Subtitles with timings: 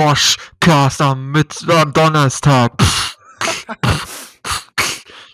[0.00, 2.72] Woschcast am, Mitt am Donnerstag.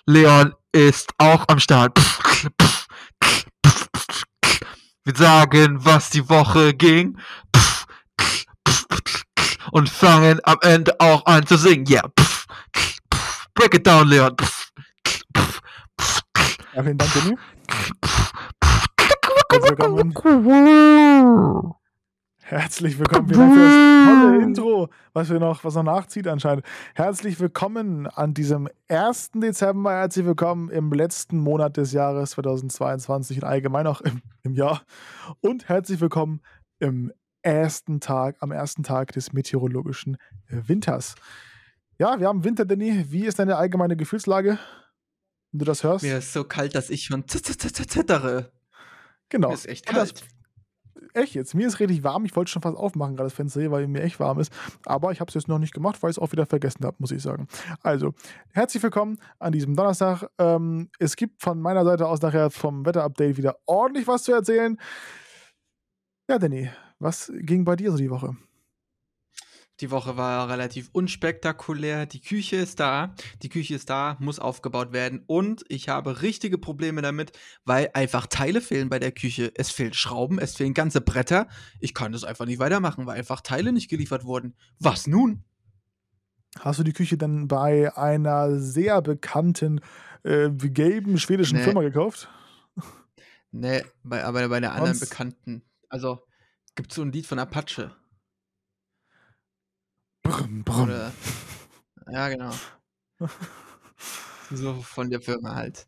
[0.07, 1.97] Leon ist auch am Start.
[5.05, 7.17] Wir sagen, was die Woche ging.
[9.71, 11.87] Und fangen am Ende auch an zu singen.
[11.89, 12.11] Yeah.
[13.55, 14.35] Break it down, Leon.
[16.75, 17.37] Ja, vielen Dank, Danny.
[22.49, 23.27] Herzlich willkommen.
[23.29, 26.65] Vielen Dank für das tolle Intro, was wir noch, was noch nachzieht anscheinend.
[26.95, 29.33] Herzlich willkommen an diesem 1.
[29.35, 29.91] Dezember.
[29.93, 34.83] Herzlich willkommen im letzten Monat des Jahres 2022 und allgemein auch im, im Jahr.
[35.41, 36.41] Und herzlich willkommen
[36.79, 40.17] im ersten Tag, am ersten Tag des meteorologischen
[40.49, 41.17] Winters.
[41.99, 43.07] Ja, wir haben Winter, Danny.
[43.09, 44.61] Wie ist deine allgemeine Gefühlslage?
[45.51, 46.05] Wenn du das hörst?
[46.05, 48.53] Mir ist so kalt, dass ich schon zittere.
[49.31, 49.49] Genau.
[49.49, 50.36] Mir ist echt Und das- kalt.
[51.17, 51.55] Echt jetzt?
[51.55, 52.27] Mir ist richtig warm.
[52.27, 54.53] Ich wollte schon fast aufmachen, gerade das Fenster hier, weil mir echt warm ist.
[54.85, 56.95] Aber ich habe es jetzt noch nicht gemacht, weil ich es auch wieder vergessen habe,
[56.99, 57.49] muss ich sagen.
[57.83, 58.13] Also,
[58.53, 60.29] herzlich willkommen an diesem Donnerstag.
[60.39, 64.79] Ähm, es gibt von meiner Seite aus nachher vom Wetterupdate wieder ordentlich was zu erzählen.
[66.29, 66.69] Ja, Danny,
[66.99, 68.37] was ging bei dir so die Woche?
[69.81, 72.07] Die Woche war relativ unspektakulär.
[72.07, 73.15] Die Küche ist da.
[73.43, 75.23] Die Küche ist da, muss aufgebaut werden.
[75.27, 77.33] Und ich habe richtige Probleme damit,
[77.67, 79.53] weil einfach Teile fehlen bei der Küche.
[79.55, 81.47] Es fehlen Schrauben, es fehlen ganze Bretter.
[81.79, 84.55] Ich kann das einfach nicht weitermachen, weil einfach Teile nicht geliefert wurden.
[84.79, 85.45] Was nun?
[86.61, 89.83] Hast du die Küche dann bei einer sehr bekannten
[90.23, 91.65] äh, gelben schwedischen Nee.
[91.65, 92.31] Firma gekauft?
[93.53, 95.63] Nee, bei, aber bei der anderen Sonst- Bekannten.
[95.91, 96.21] Also,
[96.75, 97.95] gibt es so ein Lied von Apache.
[100.39, 100.83] Brumm, brumm.
[100.85, 101.13] Oder.
[102.11, 102.53] Ja, genau.
[104.51, 105.87] So von der Firma halt.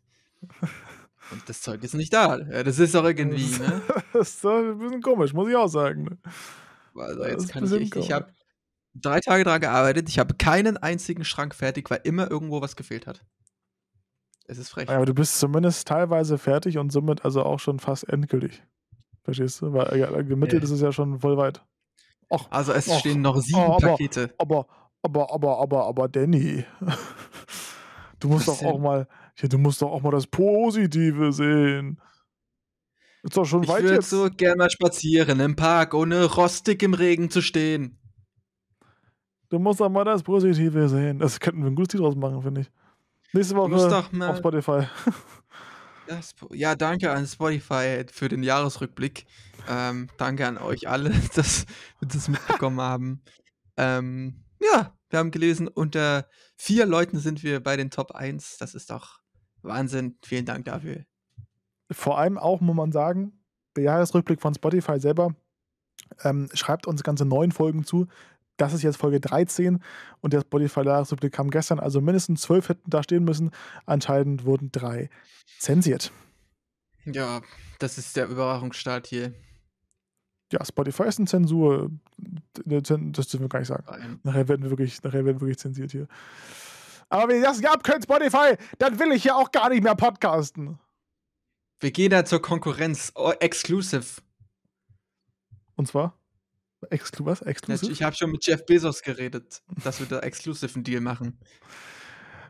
[1.31, 2.37] Und das Zeug ist nicht da.
[2.39, 3.81] Ja, das ist doch irgendwie, ne?
[4.13, 6.03] das ist doch ein bisschen komisch, muss ich auch sagen.
[6.03, 6.17] ne?
[6.95, 7.95] Also jetzt kann ich echt.
[7.95, 8.33] Ich habe
[8.95, 10.09] drei Tage dran gearbeitet.
[10.09, 13.23] Ich habe keinen einzigen Schrank fertig, weil immer irgendwo was gefehlt hat.
[14.45, 14.89] Es ist frech.
[14.89, 18.63] Ja, aber du bist zumindest teilweise fertig und somit also auch schon fast endgültig.
[19.23, 19.71] Verstehst du?
[19.73, 20.65] Weil ja, gemittelt Ja.
[20.65, 21.63] ist es ja schon voll weit.
[22.29, 24.33] Och, Also es Och, stehen noch sieben oh, aber- Pakete.
[24.37, 24.67] aber,
[25.01, 26.63] aber, aber, aber, aber, Danny.
[28.19, 28.81] Du musst Was doch auch denn?
[28.81, 29.07] mal,
[29.41, 31.99] ja, du musst doch auch mal das Positive sehen.
[33.23, 34.09] Ist doch schon Ich weit würde jetzt.
[34.09, 37.97] so gerne mal spazieren im Park, ohne rostig im Regen zu stehen.
[39.49, 41.17] Du musst doch mal das Positive sehen.
[41.19, 42.71] Das könnten wir ein gutes Lied draus machen, finde ich.
[43.33, 44.37] Nächste Woche auf.
[44.37, 44.83] Spotify.
[46.51, 49.25] Ja, danke an Spotify für den Jahresrückblick.
[49.67, 51.65] Ähm, danke an euch alle, dass
[51.99, 53.21] wir das mitbekommen haben.
[53.77, 58.57] Ähm, ja, wir haben gelesen, unter vier Leuten sind wir bei den Top 1.
[58.57, 59.19] Das ist doch
[59.61, 60.17] Wahnsinn.
[60.23, 61.05] Vielen Dank dafür.
[61.91, 63.43] Vor allem auch, muss man sagen,
[63.75, 65.35] der Jahresrückblick von Spotify selber
[66.23, 68.07] ähm, schreibt uns ganze neun Folgen zu.
[68.59, 69.81] Das ist jetzt Folge 13
[70.19, 73.51] und der Spotify-Jahresrückblick kam gestern, also mindestens zwölf hätten da stehen müssen.
[73.85, 75.09] Anscheinend wurden drei
[75.59, 76.11] zensiert.
[77.05, 77.41] Ja,
[77.79, 79.33] das ist der Überwachungsstaat hier.
[80.51, 81.89] Ja, Spotify ist eine Zensur.
[82.65, 84.19] Das dürfen wir gar nicht sagen.
[84.23, 86.07] Nachher werden wir wirklich, nachher werden wir wirklich zensiert hier.
[87.07, 89.95] Aber wenn ihr das nicht abkönnt, Spotify, dann will ich ja auch gar nicht mehr
[89.95, 90.77] podcasten.
[91.79, 93.13] Wir gehen da zur Konkurrenz.
[93.15, 94.21] Oh, exclusive.
[95.75, 96.18] Und zwar?
[96.89, 97.41] Exclu was?
[97.41, 97.91] Exclusive?
[97.91, 101.37] Ich habe schon mit Jeff Bezos geredet, dass wir da exclusive einen Deal machen.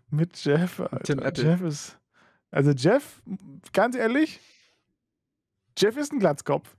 [0.09, 0.99] Mit Jeff, Alter.
[1.03, 1.43] Tim Apple.
[1.43, 1.97] Jeff ist.
[2.51, 3.21] Also Jeff,
[3.73, 4.39] ganz ehrlich,
[5.77, 6.75] Jeff ist ein Glatzkopf.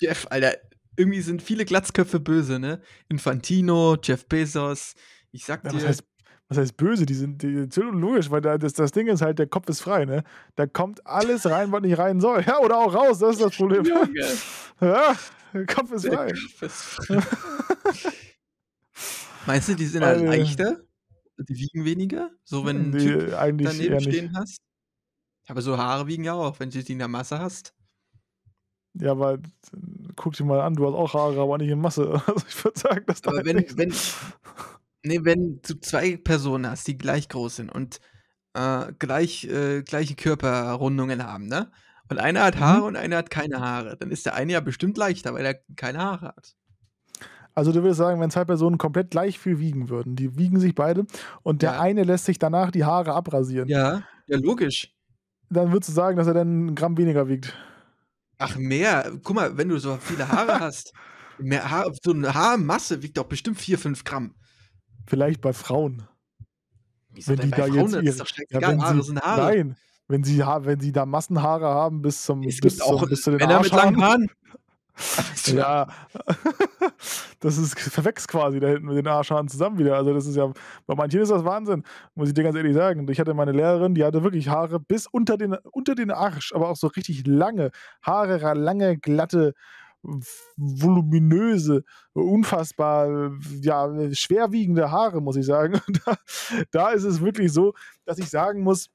[0.00, 0.56] Jeff, Alter,
[0.96, 2.80] irgendwie sind viele Glatzköpfe böse, ne?
[3.08, 4.94] Infantino, Jeff Bezos.
[5.32, 6.04] Ich sag Ja, dir, was, heißt,
[6.48, 7.06] was heißt böse?
[7.06, 9.80] Die sind, die sind logisch, weil da, das, das Ding ist halt, der Kopf ist
[9.80, 10.22] frei, ne?
[10.56, 12.42] Da kommt alles rein, was nicht rein soll.
[12.46, 13.84] Ja, oder auch raus, das ist das Problem.
[13.84, 14.08] Junge,
[14.80, 15.16] Ja,
[15.52, 16.32] der Kopf ist der frei.
[16.32, 17.18] Kopf ist frei.
[19.46, 20.36] Meinst du, die sind halt Alter.
[20.36, 20.76] leichter?
[21.38, 22.30] Die wiegen weniger?
[22.44, 24.08] So, wenn Nee, eigentlich daneben eher nicht.
[24.08, 24.58] stehen hast?
[25.48, 27.74] Aber so Haare wiegen ja auch, wenn du die in der Masse hast.
[28.94, 29.38] Ja, aber äh,
[30.16, 32.22] guck dir mal an, du hast auch Haare, aber nicht in Masse.
[32.26, 33.92] Also ich würde sagen, dass da Aber halt wenn, wenn,
[35.04, 38.00] nee, wenn du zwei Personen hast, die gleich groß sind und
[38.54, 41.70] äh, gleich, äh, gleiche Körperrundungen haben, ne?
[42.10, 42.60] Und einer hat Mhm.
[42.60, 45.56] Haare und einer hat keine Haare, dann ist der eine ja bestimmt leichter, weil er
[45.76, 46.54] keine Haare hat.
[47.54, 50.74] Also du würdest sagen, wenn zwei Personen komplett gleich viel wiegen würden, die wiegen sich
[50.74, 51.06] beide
[51.42, 51.80] und der Ja.
[51.80, 54.92] eine lässt sich danach die Haare abrasieren, Ja, ja, logisch.
[55.50, 57.54] dann würdest du sagen, dass er dann einen Gramm weniger wiegt.
[58.38, 59.12] Ach, mehr.
[59.22, 60.92] Guck mal, wenn du so viele Haare hast,
[61.38, 64.34] mehr Haar, so eine Haarmasse wiegt doch bestimmt 4, 5 Gramm.
[65.06, 66.02] Vielleicht bei Frauen.
[67.10, 68.04] Wieso Wenn die da Frauen?
[68.04, 69.40] jetzt ihre- Ja, wenn Haare sie, sind Haare.
[69.54, 69.76] Nein,
[70.08, 73.30] wenn sie, wenn sie da Massenhaare haben bis zum Es bis auch zum, bis zu
[73.30, 74.30] den Männer mit langen Haaren.
[75.46, 75.88] Ja,
[77.40, 79.96] das ist verwächst quasi da hinten mit den Arschhaaren zusammen wieder.
[79.96, 80.52] Also das ist ja,
[80.86, 81.82] bei manchen ist das Wahnsinn,
[82.14, 83.06] muss ich dir ganz ehrlich sagen.
[83.10, 86.68] Ich hatte meine Lehrerin, die hatte wirklich Haare bis unter den, unter den Arsch, aber
[86.68, 87.72] auch so richtig lange
[88.02, 89.54] Haare, lange, glatte,
[90.56, 95.80] voluminöse, unfassbar, ja, schwerwiegende Haare, muss ich sagen.
[96.04, 96.16] Da,
[96.70, 97.72] da ist es wirklich so,
[98.04, 98.90] dass ich sagen muss,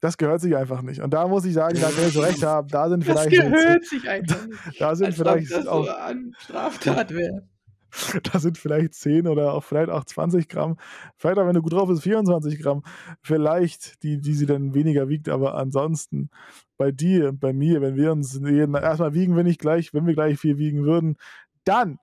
[0.00, 1.00] das gehört sich einfach nicht.
[1.00, 2.68] Und da muss ich sagen, da kann ich so recht haben.
[2.68, 3.30] Da sind das vielleicht.
[3.30, 4.80] gehört sich einfach nicht.
[4.80, 7.48] Da sind Als vielleicht ob das auch, so an Straftat wäre.
[8.32, 10.76] da sind vielleicht 10 oder auch vielleicht auch 20 Gramm.
[11.16, 12.82] Vielleicht auch, wenn du gut drauf bist, 24 Gramm.
[13.22, 15.28] Vielleicht, die, die sie dann weniger wiegt.
[15.28, 16.30] Aber ansonsten,
[16.76, 20.06] bei dir und bei mir, wenn wir uns jeden, erstmal wiegen wir nicht gleich, wenn
[20.06, 21.16] wir gleich viel wiegen würden,
[21.64, 21.98] dann,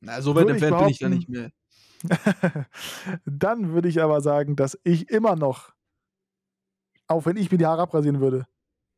[0.00, 1.50] Na, so weit entfernt bin ich behaupten- nicht mehr.
[3.24, 5.72] dann würde ich aber sagen, dass ich immer noch,
[7.06, 8.46] auch wenn ich mir die Haare abrasieren würde,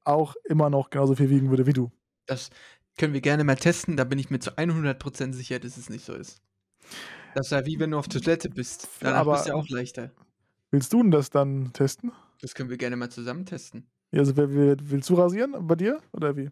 [0.05, 1.91] auch immer noch genauso viel wiegen würde wie du.
[2.27, 2.51] Das
[2.97, 3.97] können wir gerne mal testen.
[3.97, 6.41] Da bin ich mir zu 100% sicher, dass es nicht so ist.
[7.35, 8.89] Das ist ja wie wenn du auf Toilette bist.
[9.01, 10.11] Danach Aber- bist du ja auch leichter.
[10.71, 12.13] Willst du denn das dann testen?
[12.41, 13.87] Das können wir gerne mal zusammen testen.
[14.13, 16.51] Ja, Also, wer, wer, willst du rasieren bei dir oder wie?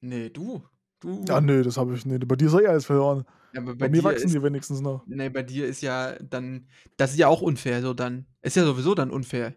[0.00, 0.62] Nee, du.
[1.00, 1.24] Du.
[1.28, 2.26] Ja, nee, das habe ich nicht.
[2.26, 3.24] Bei dir ist eh alles verloren.
[3.52, 5.04] Ja, Bei, bei, mir wachsen ist, die wenigstens noch.
[5.06, 6.68] Nee, bei dir ist ja dann.
[6.96, 8.26] Das ist ja auch unfair, so dann.
[8.42, 9.54] Ist ja sowieso dann unfair.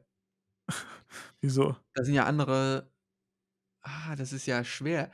[1.42, 1.76] Wieso?
[1.94, 2.92] Da sind ja andere.
[3.82, 5.12] Ah, das ist ja schwer.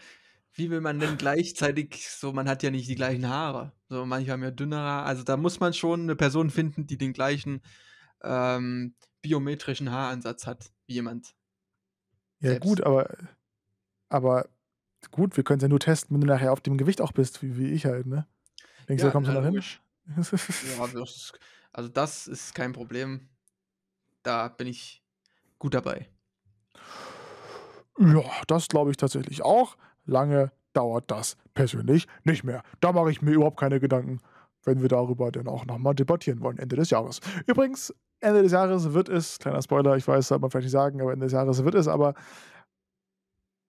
[0.55, 3.73] Wie will man denn gleichzeitig, so man hat ja nicht die gleichen Haare.
[3.89, 5.03] So, manche haben ja dünnere.
[5.03, 7.61] Also da muss man schon eine Person finden, die den gleichen
[8.23, 11.35] ähm, biometrischen Haaransatz hat wie jemand.
[12.39, 12.67] Ja, Selbst.
[12.67, 13.09] gut, aber,
[14.09, 14.47] aber
[15.11, 17.43] gut, wir können es ja nur testen, wenn du nachher auf dem Gewicht auch bist,
[17.43, 18.27] wie, wie ich halt, ne?
[18.87, 19.63] Denkst du, da kommst du na, noch hin?
[20.77, 21.33] Ja, das
[21.73, 23.27] also das ist kein Problem.
[24.23, 25.03] Da bin ich
[25.59, 26.09] gut dabei.
[27.99, 29.75] Ja, das glaube ich tatsächlich auch.
[30.05, 32.63] Lange dauert das persönlich nicht mehr.
[32.79, 34.19] Da mache ich mir überhaupt keine Gedanken,
[34.63, 37.19] wenn wir darüber dann auch nochmal debattieren wollen, Ende des Jahres.
[37.45, 41.01] Übrigens, Ende des Jahres wird es, kleiner Spoiler, ich weiß, soll man vielleicht nicht sagen,
[41.01, 42.13] aber Ende des Jahres wird es aber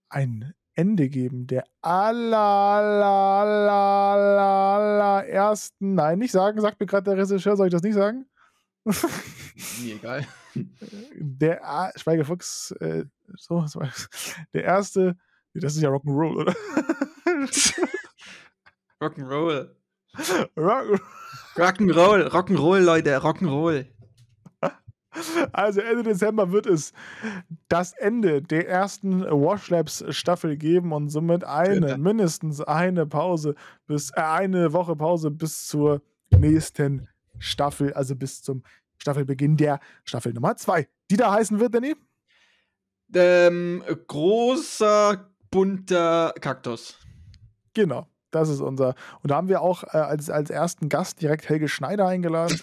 [0.08, 7.04] ein Ende geben der aller, aller, aller, aller, ersten, nein, nicht sagen, sagt mir gerade
[7.04, 8.26] der Regisseur, soll ich das nicht sagen?
[8.84, 10.26] Mir egal.
[11.14, 13.04] der Schweigefuchs, äh,
[13.36, 13.64] so,
[14.52, 15.16] der erste,
[15.60, 16.54] das ist ja Rock'n'Roll, oder?
[19.02, 19.70] Rock'n'Roll.
[20.56, 21.00] Rock,
[21.56, 23.86] Rock'n'Roll, Rock'n'Roll, Leute, Rock'n'Roll.
[25.52, 26.92] also Ende Dezember wird es
[27.68, 31.96] das Ende der ersten Wash Labs Staffel geben und somit eine, Ja.
[31.98, 33.54] mindestens eine Pause
[33.86, 37.08] bis, äh, eine Woche Pause bis zur nächsten
[37.38, 38.62] Staffel, also bis zum
[38.98, 40.88] Staffelbeginn der Staffel Nummer 2.
[41.10, 41.94] Die da heißen wird, Danny?
[43.14, 46.98] Ähm, großer, bunter Kaktus.
[47.74, 48.94] Genau, das ist unser.
[49.22, 52.60] Und da haben wir auch äh, als, als ersten Gast direkt Helge Schneider eingeladen.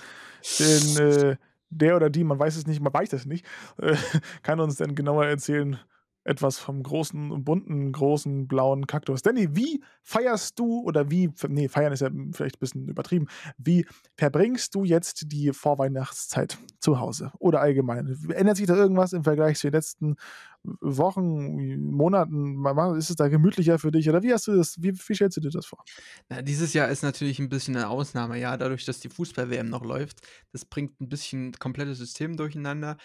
[0.59, 1.35] Den, äh,
[1.69, 3.45] der oder die, man weiß es nicht, man weiß es nicht,
[3.81, 3.95] äh,
[4.43, 5.79] kann uns dann genauer erzählen,
[6.23, 9.21] etwas vom großen, bunten, großen, blauen Kaktus.
[9.21, 13.27] Danny, wie feierst du oder wie, nee, feiern ist ja vielleicht ein bisschen übertrieben,
[13.57, 13.85] wie
[14.17, 18.17] verbringst du jetzt die Vorweihnachtszeit zu Hause oder allgemein?
[18.29, 20.15] Ändert sich da irgendwas im Vergleich zu den letzten
[20.63, 22.63] Wochen, Monaten?
[22.97, 25.41] Ist es da gemütlicher für dich oder wie hast du das, wie, wie stellst du
[25.41, 25.83] dir das vor?
[26.29, 29.83] Na, dieses Jahr ist natürlich ein bisschen eine Ausnahme, ja, dadurch, dass die Fußball-WM noch
[29.83, 30.21] läuft.
[30.53, 32.97] Das bringt ein bisschen komplettes System durcheinander.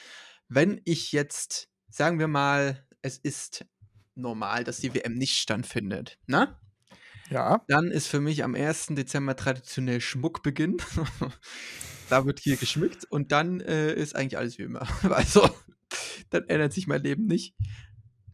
[0.49, 3.65] Wenn ich jetzt, sagen wir mal, es ist
[4.15, 6.57] normal, dass die WM nicht stattfindet, ne?
[7.31, 7.63] Ja.
[7.69, 8.89] Dann ist für mich am 1.
[8.91, 10.79] Dezember traditionell Schmuckbeginn.
[12.09, 14.87] da wird hier geschmückt und dann äh, ist eigentlich alles wie immer.
[15.11, 15.49] Also,
[16.31, 17.55] dann ändert sich mein Leben nicht.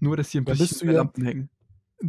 [0.01, 1.51] Nur, dass hier ein Dann bisschen mehr ja- Lampen hängen.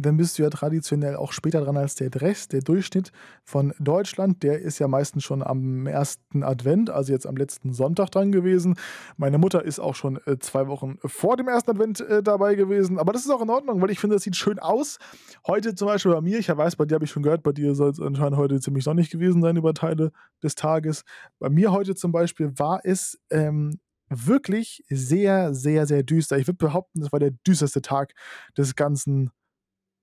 [0.02, 2.52] Dann bist du ja traditionell auch später dran als der Rest.
[2.52, 3.12] Der Durchschnitt
[3.44, 8.10] von Deutschland, der ist ja meistens schon am ersten Advent, also jetzt am letzten Sonntag
[8.10, 8.76] dran gewesen.
[9.16, 12.98] Meine Mutter ist auch schon äh, zwei Wochen vor dem ersten Advent äh, dabei gewesen.
[12.98, 14.98] Aber das ist auch in Ordnung, weil ich finde, das sieht schön aus.
[15.46, 17.74] Heute zum Beispiel bei mir, ich weiß, bei dir habe ich schon gehört, bei dir
[17.74, 20.12] soll es anscheinend heute ziemlich sonnig gewesen sein über Teile
[20.42, 21.04] des Tages.
[21.38, 26.38] Bei mir heute zum Beispiel war es ähm, wirklich sehr, sehr, sehr düster.
[26.38, 28.14] Ich würde behaupten, das war der düsterste Tag
[28.56, 29.30] des ganzen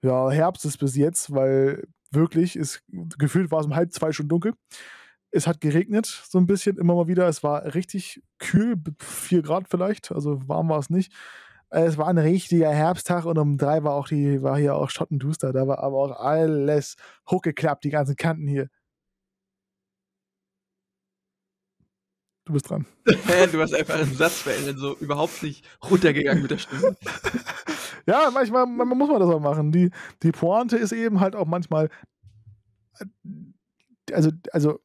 [0.03, 2.83] ja, Herbst ist bis jetzt, weil wirklich, ist,
[3.17, 4.53] gefühlt war es um halb zwei schon dunkel.
[5.31, 7.27] Es hat geregnet, so ein bisschen, immer mal wieder.
[7.27, 11.11] Es war richtig kühl, 4 Grad vielleicht, also warm war es nicht.
[11.69, 15.53] Es war ein richtiger Herbsttag und um drei war auch die, war hier auch Schottenduster.
[15.53, 16.95] Da war aber auch alles
[17.29, 18.69] hochgeklappt, die ganzen Kanten hier.
[22.45, 22.85] Du bist dran.
[23.05, 26.95] du hast einfach einen Satz verändert, so überhaupt nicht runtergegangen mit der Stimme.
[28.05, 29.71] Ja, manchmal, manchmal muss man das auch machen.
[29.71, 29.91] Die,
[30.23, 31.89] die Pointe ist eben halt auch manchmal.
[32.99, 33.05] äh,
[34.13, 34.79] Also, also,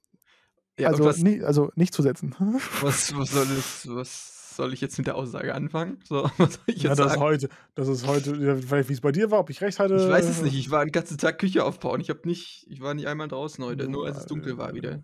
[0.79, 2.35] Ja, also, was, nie, also nicht zu setzen.
[2.83, 5.99] was, was, soll es, was soll ich jetzt mit der Aussage anfangen?
[6.05, 7.21] So, was soll ich Ja, jetzt das ist sagen?
[7.23, 9.95] heute, das ist heute, ja, vielleicht wie es bei dir war, ob ich recht hatte.
[9.95, 10.57] Ich weiß es nicht.
[10.57, 12.01] Ich war den ganzen Tag Küche aufbauen.
[12.01, 14.75] Ich habe nicht, ich war nicht einmal draußen heute, nur als es Ja, dunkel war
[14.75, 15.03] wieder.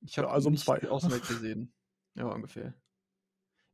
[0.00, 0.78] Ich habe Ja, also um zwei.
[0.78, 1.72] die Außenwelt gesehen.
[2.14, 2.74] Ja, ungefähr.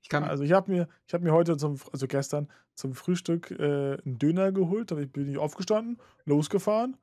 [0.02, 3.50] Ich kann, Also ich habe mir, ich habe mir heute zum, also gestern zum Frühstück
[3.52, 4.90] äh, einen Döner geholt.
[4.90, 6.96] Da bin ich aufgestanden, losgefahren,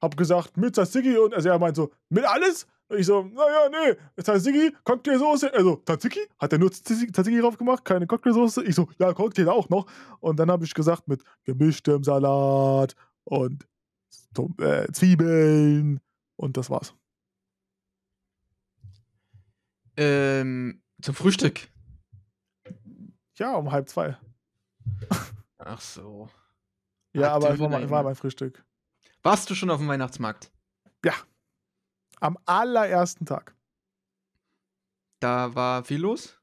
[0.00, 2.66] habe gesagt mit Tzatziki und also er meint so mit alles.
[2.88, 7.84] Und ich so, naja, nee, Tzatziki, Cocktailsoße, also Tzatziki, hat er nur Tzatziki drauf gemacht,
[7.84, 8.64] keine Cocktailsoße.
[8.64, 9.86] Ich so, ja, Cocktail auch noch.
[10.20, 12.94] Und dann habe ich gesagt mit gemischtem Salat
[13.24, 13.66] und
[14.60, 16.00] äh, Zwiebeln
[16.36, 16.94] und das war's.
[19.96, 21.68] ähm, zum Frühstück.
[23.38, 24.16] Ja, um halb zwei.
[25.58, 26.28] Ach so.
[27.12, 28.64] Ja, Ah, aber war, war mein Frühstück.
[29.22, 30.50] Warst du schon auf dem Weihnachtsmarkt?
[32.18, 33.54] Am allerersten Tag.
[35.20, 36.40] Da war viel los?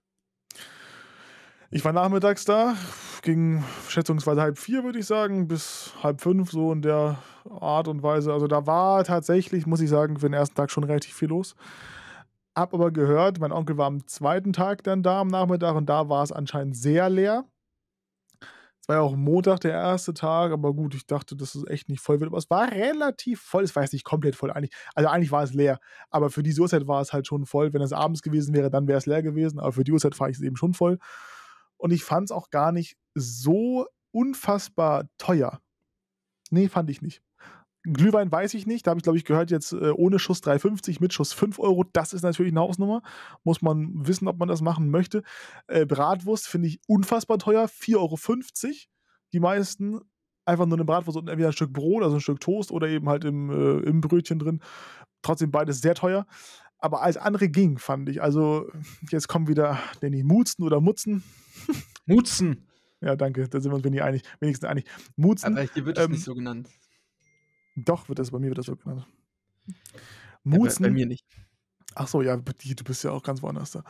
[1.71, 2.75] Ich war nachmittags da,
[3.23, 7.17] ging schätzungsweise halb vier, würde ich sagen, bis halb fünf, so in der
[7.49, 8.31] Art und Weise.
[8.31, 11.55] Also da war tatsächlich, muss ich sagen, für den ersten Tag schon relativ viel los.
[12.55, 16.09] Hab aber gehört, mein Onkel war am zweiten Tag dann da am Nachmittag und da
[16.09, 17.45] war es anscheinend sehr leer.
[18.81, 21.87] Es war ja auch Montag der erste Tag, aber gut, ich dachte, dass es echt
[21.87, 22.27] nicht voll wird.
[22.29, 23.63] Aber es war relativ voll.
[23.63, 24.51] Es war jetzt nicht komplett voll.
[24.51, 25.79] Eigentlich, also eigentlich war es leer.
[26.09, 27.71] Aber für diese Uhrzeit war es halt schon voll.
[27.73, 29.59] Wenn es abends gewesen wäre, dann wäre es leer gewesen.
[29.59, 30.99] Aber für die Uhrzeit fand ich es eben schon voll.
[31.77, 35.61] Und ich fand es auch gar nicht so unfassbar teuer.
[36.51, 37.21] Nee, fand ich nicht.
[37.83, 38.87] Glühwein weiß ich nicht.
[38.87, 41.83] Da habe ich, glaube ich, gehört, jetzt äh, ohne Schuss 3,50, mit Schuss 5 Euro.
[41.83, 43.01] Das ist natürlich eine Hausnummer.
[43.43, 45.21] Muss man wissen, ob man das machen möchte.
[45.67, 47.65] Äh, Bratwurst finde ich unfassbar teuer.
[47.65, 48.17] 4,50 Euro.
[49.33, 49.99] Die meisten
[50.45, 53.09] einfach nur eine Bratwurst und entweder ein Stück Brot, also ein Stück Toast oder eben
[53.09, 54.61] halt im, äh, im Brötchen drin.
[55.21, 56.25] Trotzdem beides sehr teuer.
[56.77, 58.21] Aber alles andere ging, fand ich.
[58.21, 58.69] Also,
[59.09, 61.23] jetzt kommen wieder, ich Mutzen oder Mutzen.
[62.05, 62.67] Mutzen.
[62.99, 64.85] Ja, danke, da sind wir uns wenig einig, wenigstens einig.
[65.15, 66.69] Mutzen, Aber hier wird es ähm, nicht so genannt.
[67.75, 69.07] Doch, wird das bei mir wird das so genannt.
[69.65, 69.73] Ja,
[70.43, 71.25] bei, Mutzen, bei mir nicht.
[71.95, 73.83] ach so, ja, du bist ja auch ganz woanders da.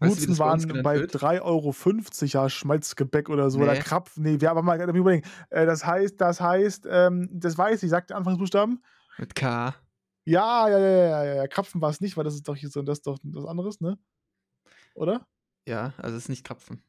[0.00, 1.14] Mutzen bei waren bei wird?
[1.14, 1.72] 3,50 Euro,
[2.26, 3.78] ja, Schmalzgebäck oder so, oder Nee.
[3.80, 5.26] Krapf, nee, wir haben mal überlegen.
[5.50, 8.82] Äh, das heißt, das heißt, ähm, das weiß ich, sagt der Anfangsbuchstaben?
[9.18, 9.74] Mit K.
[10.24, 12.68] Ja, ja, ja, ja, ja, ja, Krapfen war es nicht, weil das ist doch hier
[12.68, 13.98] so, das ist doch was anderes, ne?
[14.94, 15.26] Oder?
[15.66, 16.82] Ja, also es ist nicht Krapfen.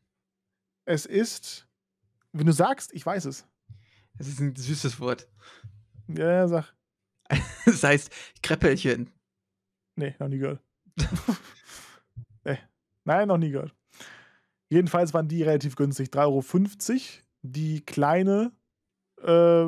[0.85, 1.67] Es ist,
[2.33, 3.47] wenn du sagst, ich weiß es.
[4.17, 5.27] Es ist ein süßes Wort.
[6.07, 6.73] Ja, ja, sag.
[7.65, 9.09] Es heißt Kreppelchen.
[9.95, 10.61] Nee, noch nie gehört.
[12.43, 12.57] nee.
[13.03, 13.73] Nein, noch nie gehört.
[14.69, 16.09] Jedenfalls waren die relativ günstig.
[16.09, 16.43] 3,50 Euro
[17.43, 18.51] die kleine
[19.21, 19.67] äh,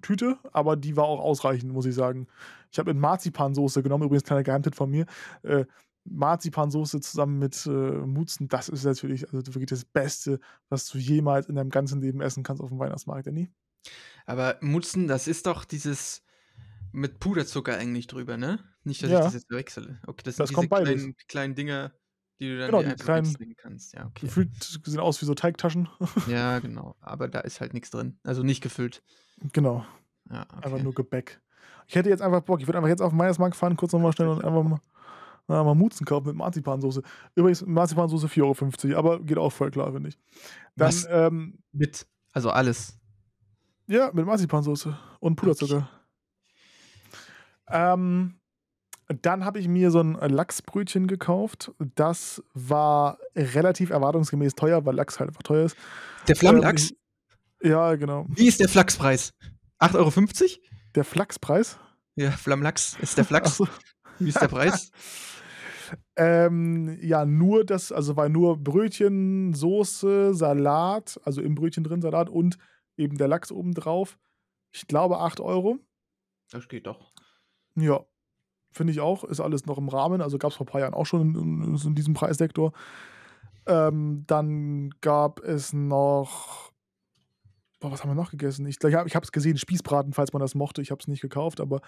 [0.00, 2.26] Tüte, aber die war auch ausreichend, muss ich sagen.
[2.70, 5.06] Ich habe mit Marzipansoße genommen, übrigens kleiner Geheimtipp von mir.
[5.42, 5.66] Äh,
[6.04, 11.46] Marzipansoße zusammen mit äh, Mutzen, das ist natürlich also wirklich das Beste, was du jemals
[11.48, 13.50] in deinem ganzen Leben essen kannst auf dem Weihnachtsmarkt, Danny.
[14.26, 16.22] Aber Mutzen, das ist doch dieses
[16.92, 18.58] mit Puderzucker eigentlich drüber, ne?
[18.84, 19.18] Nicht, dass Ja.
[19.20, 20.00] ich das jetzt verwechsele.
[20.06, 20.94] Okay, das sind Das diese kommt beides.
[20.94, 21.92] kleinen, kleinen Dinger,
[22.40, 23.94] die du dann Genau, die kleinen- kannst.
[23.94, 24.26] Ja, okay.
[24.26, 25.88] Gefühlt sehen aus wie so Teigtaschen.
[26.26, 26.96] Ja, genau.
[27.00, 28.18] Aber da ist halt nichts drin.
[28.24, 29.02] Also nicht gefüllt.
[29.52, 29.86] genau.
[30.30, 30.64] Ja, okay.
[30.66, 31.40] Einfach nur Gebäck.
[31.88, 34.12] Ich hätte jetzt einfach Bock, ich würde einfach jetzt auf den Weihnachtsmarkt fahren, kurz nochmal
[34.12, 34.80] schnell und einfach mal,
[35.52, 37.02] na, mal Mutzen kaufen mit Marzipansoße.
[37.34, 40.18] Übrigens, Marzipansoße 4,50 Euro, aber geht auch voll klar, finde ich.
[40.76, 41.06] Dann, Was?
[41.10, 42.06] ähm, Mit.
[42.32, 42.98] Also alles.
[43.86, 45.88] ja, mit Marzipansoße und Puderzucker.
[47.68, 48.34] Ähm,
[49.20, 51.72] dann habe ich mir so ein Lachsbrötchen gekauft.
[51.94, 55.76] Das war relativ erwartungsgemäß teuer, weil Lachs halt einfach teuer ist.
[56.28, 56.90] Der Flammlachs?
[57.60, 58.26] Ähm, ja, genau.
[58.28, 59.32] Wie ist der Flachspreis?
[59.80, 60.62] 8,50 Euro?
[60.94, 61.78] Der Flachspreis.
[62.14, 63.60] Ja, Flammlachs ist der Flachs.
[63.60, 63.68] Achso.
[64.18, 64.90] Wie ist der Preis?
[66.16, 72.30] Ähm, ja, nur das, also war nur Brötchen, Soße, Salat, also im Brötchen drin Salat
[72.30, 72.58] und
[72.96, 74.18] eben der Lachs oben drauf.
[74.72, 75.78] Ich glaube 8 Euro.
[76.50, 77.12] Das geht doch.
[77.76, 78.04] Ja,
[78.70, 79.24] finde ich auch.
[79.24, 80.20] Ist alles noch im Rahmen.
[80.20, 82.72] Also gab es vor ein paar Jahren auch schon in, in, diesem Preissektor.
[83.66, 86.72] Ähm, dann gab es noch.
[87.80, 88.66] Boah, was haben wir noch gegessen?
[88.66, 90.82] Ich, ich habe es gesehen, Spießbraten, falls man das mochte.
[90.82, 91.80] Ich habe es nicht gekauft, aber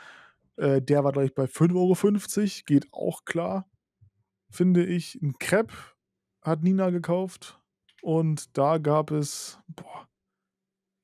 [0.57, 2.65] äh, der war, glaube ich, bei 5,50 Euro.
[2.67, 3.67] Geht auch klar,
[4.51, 5.21] finde ich.
[5.23, 5.75] Ein Crepe
[6.43, 7.61] hat Nina gekauft.
[8.03, 10.07] Und da gab es, boah,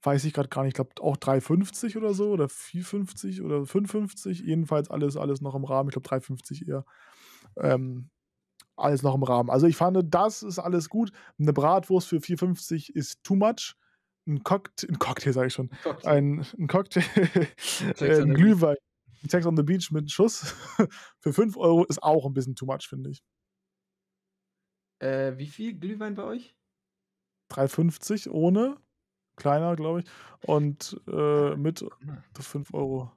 [0.03, 4.45] weiß ich gerade gar nicht, ich glaube auch 3,50 oder so oder 4,50 oder 5,50.
[4.45, 5.89] Jedenfalls alles, alles noch im Rahmen.
[5.89, 6.85] Ich glaube 3,50 eher.
[7.57, 8.11] Ähm,
[8.77, 9.51] alles noch im Rahmen.
[9.51, 11.13] Also ich fand, das ist alles gut.
[11.39, 13.77] Eine Bratwurst für 4,50 ist too much.
[14.27, 16.09] ein Cocktail, ein Cocktail sage ich schon, Cocktail.
[16.09, 17.03] ein, ein Cocktail,
[18.01, 18.77] äh, ein Glühwein,
[19.29, 20.55] Sex on the Beach mit Schuss
[21.19, 23.23] für 5 Euro ist auch ein bisschen too much, finde ich.
[25.01, 26.55] Äh, wie viel Glühwein bei euch?
[27.51, 28.77] 3,50 ohne,
[29.37, 30.07] kleiner, glaube ich,
[30.47, 33.11] und äh, mit mal, das 5 Euro.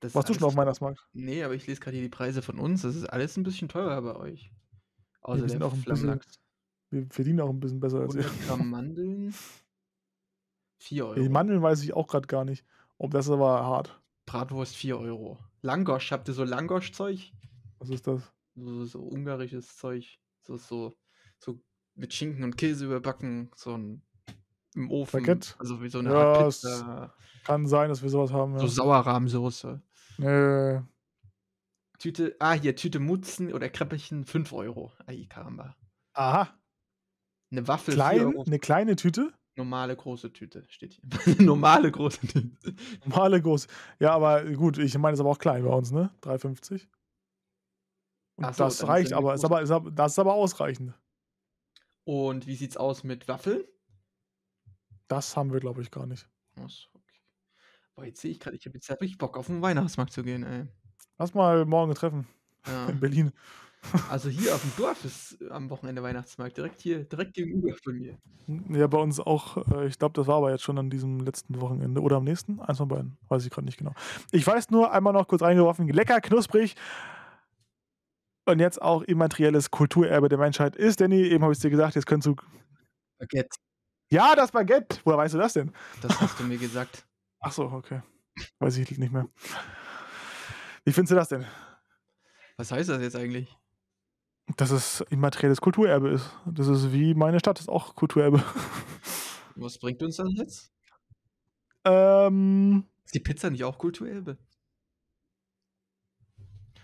[0.00, 1.06] das Warst du schon auf Weihnachtsmarkt?
[1.12, 2.82] Nee, aber ich lese gerade hier die Preise von uns.
[2.82, 4.50] Das ist alles ein bisschen teurer bei euch.
[5.20, 6.20] Außer wir sind auch ein bisschen-.
[6.90, 8.24] Wir verdienen auch ein bisschen besser als ihr.
[8.24, 9.34] 100 Gramm Mandeln.
[10.78, 11.14] 4 Euro.
[11.14, 12.64] Die Mandeln weiß ich auch gerade gar nicht.
[12.98, 14.00] Ob das ist aber hart.
[14.38, 15.38] Bratwurst 4 Euro.
[15.62, 17.30] Langosch, habt ihr so Langosch-Zeug?
[17.78, 18.32] Was ist das?
[18.56, 20.18] So, so ungarisches Zeug.
[20.42, 20.92] So, so,
[21.38, 21.60] so
[21.94, 23.52] mit Schinken und Käse überbacken.
[23.54, 24.02] So ein
[24.74, 25.20] im Ofen.
[25.20, 25.54] Baguette?
[25.60, 27.14] Also wie so eine Ja, Art Pizza.
[27.44, 28.58] Kann sein, dass wir sowas haben.
[28.58, 28.70] So Ja.
[28.72, 29.80] Sauerrahmsoße.
[30.18, 30.80] Äh,
[32.00, 34.90] Tüte, ah, hier, Tüte Mutzen oder Kreppechen 5 Euro.
[35.06, 35.76] Ai, Karamba.
[36.14, 36.58] aha.
[37.52, 39.32] Eine Waffel 4 Klein, eine kleine Tüte?
[39.56, 41.36] Normale große Tüte steht hier.
[41.44, 42.74] Normale große Tüte.
[43.04, 43.68] Normale groß.
[44.00, 46.10] Ja, aber gut, ich meine, das ist aber auch klein bei uns, ne?
[46.22, 46.88] 3,50.
[48.36, 49.54] Und so, das reicht aber, ist große.
[49.54, 49.90] aber, ist aber.
[49.92, 50.92] Das ist aber ausreichend.
[52.04, 53.62] Und wie sieht's aus mit Waffeln?
[55.08, 56.28] Das haben wir, glaube ich, gar nicht.
[56.56, 57.20] Ach so, okay.
[57.94, 60.42] Boah, jetzt sehe ich gerade, ich habe jetzt richtig Bock auf den Weihnachtsmarkt zu gehen,
[60.42, 60.66] ey.
[61.18, 62.26] Lass mal morgen treffen
[62.66, 62.86] Ja.
[62.88, 63.32] in Berlin.
[64.10, 68.16] Also hier auf dem Dorf ist am Wochenende Weihnachtsmarkt, direkt hier, direkt gegenüber von mir.
[68.70, 69.56] Ja, bei uns auch.
[69.72, 72.60] äh, Ich glaube, das war aber jetzt schon an diesem letzten Wochenende oder am nächsten.
[72.60, 73.16] Eins von beiden.
[73.28, 73.92] Weiß ich gerade nicht genau.
[74.32, 75.86] Ich weiß nur, einmal noch kurz reingeworfen.
[75.88, 76.74] Lecker, knusprig.
[78.46, 81.00] Und jetzt auch immaterielles Kulturerbe der Menschheit ist.
[81.00, 82.36] Danny, eben habe ich es dir gesagt, jetzt könntest du.
[83.18, 83.56] Baguette,
[84.10, 84.98] Ja, das Baguette.
[85.04, 85.72] Woher weißt du das denn?
[86.02, 87.06] das hast du mir gesagt.
[87.40, 88.02] Ach so, okay.
[88.58, 89.28] Weiß ich nicht mehr.
[90.84, 91.46] Wie findest du das denn?
[92.56, 93.56] Was heißt das jetzt eigentlich?
[94.56, 96.30] Dass es immaterielles Kulturerbe ist.
[96.46, 98.42] Das ist wie meine Stadt, ist auch Kulturerbe.
[99.56, 100.72] Was bringt uns das jetzt?
[101.84, 104.38] ähm, Ist die Pizza nicht auch Kulturerbe?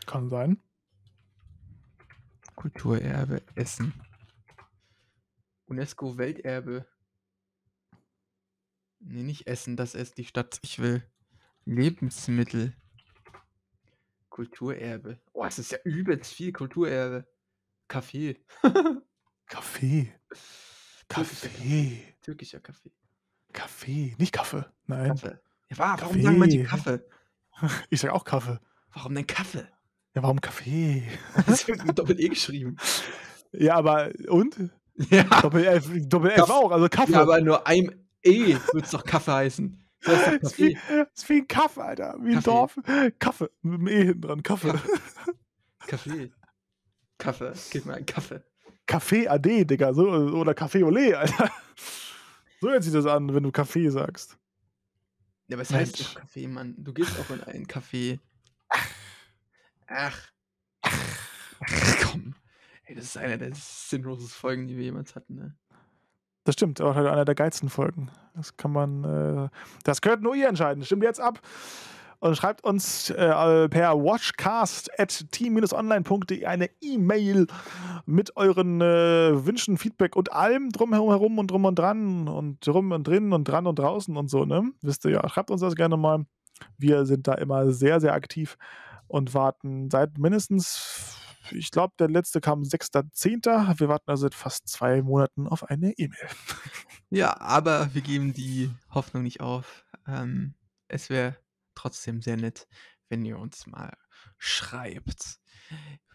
[0.06, 0.60] kann sein.
[2.56, 3.94] Kulturerbe, Essen.
[5.66, 6.84] UNESCO Welterbe.
[8.98, 10.58] Nee, nicht Essen, das ist die Stadt.
[10.62, 11.02] Ich will
[11.64, 12.74] Lebensmittel.
[14.30, 15.20] Kulturerbe.
[15.32, 17.26] Oh, es ist ja übelst viel Kulturerbe.
[17.90, 18.36] Kaffee.
[19.46, 20.12] Kaffee.
[21.08, 22.14] Kaffee.
[22.22, 22.92] Türkischer Kaffee.
[23.52, 24.14] Kaffee.
[24.16, 24.64] Nicht Kaffee.
[24.86, 25.08] Nein.
[25.08, 25.38] Kaffee.
[25.70, 26.98] Ja, wa- warum sagen manche Kaffee.
[27.58, 27.80] Kaffee?
[27.90, 28.58] Ich sag auch Kaffee.
[28.94, 29.66] Warum denn Kaffee?
[30.14, 31.02] Ja, warum Kaffee?
[31.46, 32.76] Das wird mit Doppel-E geschrieben.
[33.52, 34.56] Ja, aber und?
[35.10, 37.12] Ja, Doppel-F Doppel -F auch, also Kaffee.
[37.12, 39.84] ja aber nur ein E wird es doch Kaffee heißen.
[40.02, 41.06] Das heißt ist, wie, Kaffee.
[41.14, 42.16] ist wie ein Kaffee, Alter.
[42.20, 42.50] Wie ein Kaffee.
[42.50, 42.78] Dorf.
[43.18, 43.50] Kaffee.
[43.62, 44.42] Mit dem E hinten dran.
[44.44, 44.74] Kaffee.
[45.86, 46.30] Kaffee.
[47.20, 47.52] Kaffee.
[47.70, 48.42] Gib mir einen Kaffee.
[48.86, 49.94] Kaffee AD, Digga.
[49.94, 51.50] So, oder Kaffee Olé, Alter.
[52.60, 54.36] So hört sich das an, wenn du Kaffee sagst.
[55.48, 56.74] Ja, was heißt doch Kaffee, Mann?
[56.78, 58.18] Du gehst auch in einen Kaffee.
[59.86, 60.30] Ach.
[60.82, 62.34] Ach, komm.
[62.84, 65.56] Ey, das ist einer der sinnlosesten Folgen, die wir jemals hatten, ne?
[66.44, 68.10] Das stimmt, auch einer der geilsten Folgen.
[68.34, 69.48] Das kann man, äh,
[69.84, 70.84] das könnt nur ihr entscheiden.
[70.84, 71.40] Stimmt jetzt ab
[72.20, 77.48] und schreibt uns äh, per watchcast.team-online.de eine E-Mail
[78.06, 82.92] mit euren äh, Wünschen, Feedback und allem drumherum herum und drum und dran und drum
[82.92, 84.70] und drin und dran und draußen und so, ne?
[84.82, 85.26] Wisst ihr ja.
[85.28, 86.26] Schreibt uns das gerne mal.
[86.76, 88.58] Wir sind da immer sehr, sehr aktiv
[89.08, 91.16] und warten seit mindestens,
[91.50, 93.80] ich glaube, der letzte kam 6.10.
[93.80, 96.18] Wir warten also seit fast zwei Monaten auf eine E-Mail.
[97.12, 99.84] Ja, aber wir geben die Hoffnung nicht auf.
[100.06, 100.54] Ähm,
[100.86, 101.34] es wäre
[101.80, 102.68] trotzdem sehr nett,
[103.08, 103.96] wenn ihr uns mal
[104.38, 105.38] schreibt.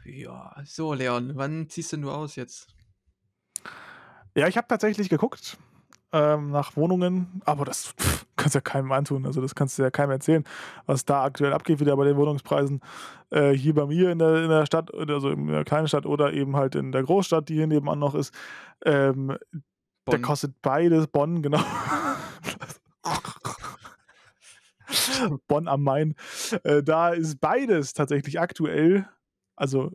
[0.06, 2.67] Ja, so, Leon, wann ziehst denn du aus jetzt?
[4.36, 5.58] Ja, ich habe tatsächlich geguckt
[6.12, 9.25] ähm, nach Wohnungen, aber das pff, kannst du ja keinem antun.
[9.25, 10.43] Also das kannst du ja keinem erzählen,
[10.86, 12.82] was da aktuell abgeht wieder bei den Wohnungspreisen.
[13.32, 16.34] Äh, hier bei mir in der, in der Stadt, also in der kleinen Stadt oder
[16.34, 18.34] eben halt in der Großstadt, die hier nebenan noch ist.
[18.86, 19.36] Ähm,
[20.08, 21.60] der kostet beides, Bonn, genau.
[25.47, 26.15] Bonn am Main.
[26.63, 29.08] Äh, da ist beides tatsächlich aktuell,
[29.55, 29.91] also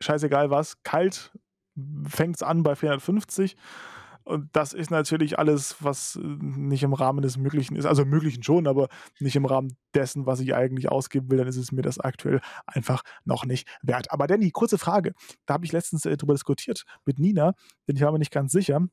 [0.00, 1.32] scheißegal was, kalt
[2.06, 3.56] fängt es an bei 450.
[4.24, 7.86] Und das ist natürlich alles, was äh, nicht im Rahmen des Möglichen ist.
[7.86, 11.38] Also im Möglichen schon, aber nicht im Rahmen dessen, was ich eigentlich ausgeben will.
[11.38, 14.12] Dann ist es mir das aktuell einfach noch nicht wert.
[14.12, 15.12] Aber Danny, kurze Frage.
[15.46, 17.54] Da habe ich letztens äh, drüber diskutiert mit Nina,
[17.88, 18.86] denn ich war mir nicht ganz sicher.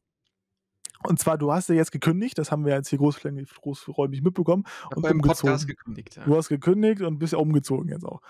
[1.04, 4.66] Und zwar, du hast ja jetzt gekündigt, das haben wir jetzt hier großflächig, großräumig mitbekommen.
[4.94, 5.50] Und beim umgezogen.
[5.50, 6.16] Podcast gekündigt.
[6.18, 6.26] Ja.
[6.26, 8.22] Du hast gekündigt und bist ja umgezogen jetzt auch.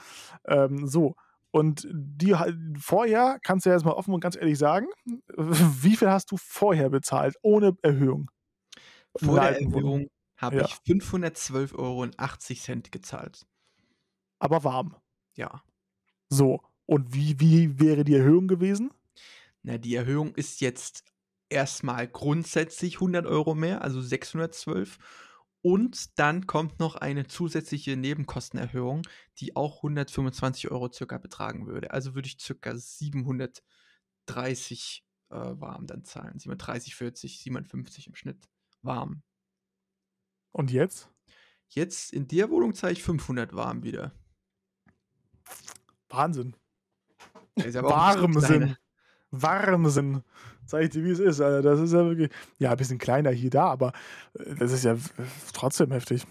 [0.46, 1.16] Ähm, so.
[1.52, 2.36] Und die
[2.80, 4.86] vorher, kannst du ja jetzt mal offen und ganz ehrlich sagen,
[5.36, 8.30] wie viel hast du vorher bezahlt, ohne Erhöhung?
[9.16, 9.60] Vor der.
[9.60, 10.66] Erhöhung habe Ja.
[10.66, 13.46] ich 512,80 Euro gezahlt.
[14.40, 14.96] Aber warm.
[15.36, 15.64] Ja.
[16.30, 16.62] So.
[16.86, 18.92] Und wie, wie wäre die Erhöhung gewesen?
[19.64, 21.04] Na, die Erhöhung ist jetzt
[21.50, 25.00] erstmal grundsätzlich 100 Euro mehr, also 612.
[25.62, 29.02] Und dann kommt noch eine zusätzliche Nebenkostenerhöhung,
[29.40, 31.92] die auch 125 Euro circa betragen würde.
[31.92, 36.40] Also würde ich circa 730 äh, warm dann zahlen.
[36.40, 38.38] 730, 40, 57 im Schnitt
[38.82, 39.22] warm.
[40.52, 41.10] Und jetzt?
[41.68, 44.14] Jetzt in der Wohnung zahle ich 500 warm wieder.
[46.10, 46.56] Wahnsinn.
[47.58, 47.76] Der ist
[49.32, 50.24] Warmsinn.
[50.66, 51.42] Sag ich dir, wie es ist.
[51.42, 51.62] Alter.
[51.62, 52.30] Das ist ja wirklich.
[52.58, 53.94] Ja, ein bisschen kleiner hier, da, aber
[54.38, 54.96] äh, das ist ja
[55.54, 56.26] trotzdem heftig.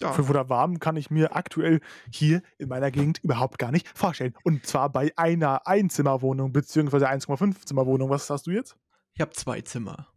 [0.00, 0.12] Ja.
[0.12, 4.34] 500 warm kann ich mir aktuell hier in meiner Gegend überhaupt gar nicht vorstellen.
[4.44, 8.10] Und zwar bei einer Einzimmerwohnung, beziehungsweise 1,5 Zimmerwohnung.
[8.10, 8.76] Was hast du jetzt?
[9.14, 10.08] Ich habe zwei Zimmer.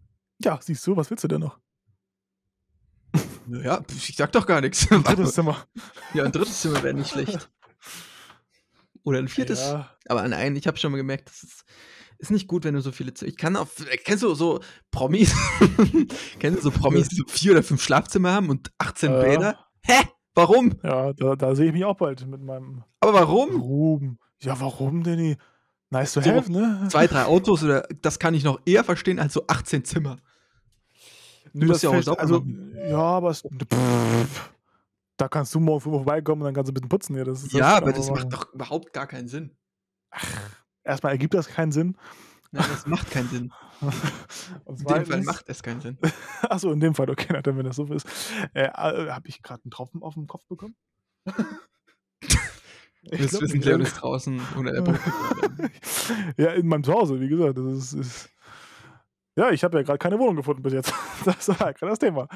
[0.41, 1.59] Ja, siehst du, was willst du denn noch?
[3.47, 4.91] Naja, ich sag doch gar nichts.
[4.91, 5.65] Ein drittes Zimmer.
[6.13, 7.49] Ja, ein drittes Zimmer wäre nicht schlecht.
[9.03, 9.61] Oder ein viertes.
[9.61, 9.89] Ja.
[10.07, 11.65] Aber nein, ich habe schon mal gemerkt, das ist,
[12.19, 13.29] ist nicht gut, wenn du so viele Zimmer.
[13.29, 13.71] Ich kann auf.
[14.03, 14.59] Kennst du so
[14.91, 15.33] Promis?
[16.39, 19.21] kennst du so Promis, die so vier oder fünf Schlafzimmer haben und 18 Ja.
[19.21, 19.59] Bäder?
[19.83, 20.01] Hä?
[20.35, 20.75] Warum?
[20.83, 23.59] Ja, da, da sehe ich mich auch bald mit meinem Aber warum?
[23.61, 24.19] Ruben.
[24.41, 25.37] Ja, warum, Danny?
[25.89, 26.87] Nice to So, have, ne?
[26.91, 30.17] Zwei, drei Autos oder das kann ich noch eher verstehen als so 18 Zimmer.
[31.53, 32.75] Nö, musst ja auch sauber also, machen.
[32.89, 34.51] ja, aber es, pff,
[35.17, 37.15] da kannst du morgen früh vorbeikommen und dann kannst du ein bisschen putzen.
[37.17, 39.51] Ja, das, das ja, kann aber das macht doch überhaupt gar keinen Sinn.
[40.83, 41.97] Erstmal ergibt das keinen Sinn.
[42.51, 43.53] Nein, das macht keinen Sinn.
[44.67, 45.97] In dem Fall macht es keinen Sinn.
[46.41, 48.05] Achso, in dem Fall, okay, dann, wenn das so ist.
[48.53, 50.75] Äh, äh, Habe ich gerade einen Tropfen auf dem Kopf bekommen?
[53.03, 54.99] Wirst glaub wissen, Leon ist draußen der Brücke.
[56.35, 57.57] ja, in meinem Zuhause, wie gesagt.
[57.57, 58.29] Das ist, ist
[59.39, 60.93] ja, ich habe ja gerade keine Wohnung gefunden bis jetzt.
[61.23, 62.27] Das war ja gerade das Thema.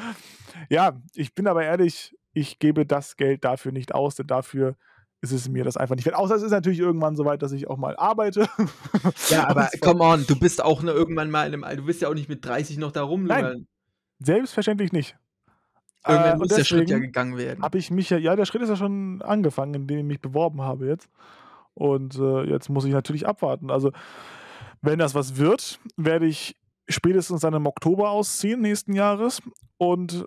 [0.69, 4.77] Ja, ich bin aber ehrlich, ich gebe das Geld dafür nicht aus, denn dafür
[5.23, 6.17] ist es mir das einfach nicht wert.
[6.17, 8.47] Außer es ist natürlich irgendwann so weit, dass ich auch mal arbeite.
[9.29, 12.01] Ja, aber come on, du bist auch ne, irgendwann mal in einem Alter, du bist
[12.01, 13.23] ja auch nicht mit 30 noch da rum.
[13.23, 13.67] Nein,
[14.19, 15.15] Selbstverständlich nicht.
[16.07, 17.63] Irgendwann Äh, muss der Schritt ja gegangen werden.
[17.63, 20.61] habe ich mich ja, ja, der Schritt ist ja schon angefangen, indem ich mich beworben
[20.61, 21.09] habe jetzt.
[21.73, 23.71] Und äh, jetzt muss ich natürlich abwarten.
[23.71, 23.91] Also,
[24.81, 26.55] wenn das was wird, werde ich
[26.89, 29.41] spätestens dann im Oktober ausziehen nächsten Jahres.
[29.77, 30.25] Und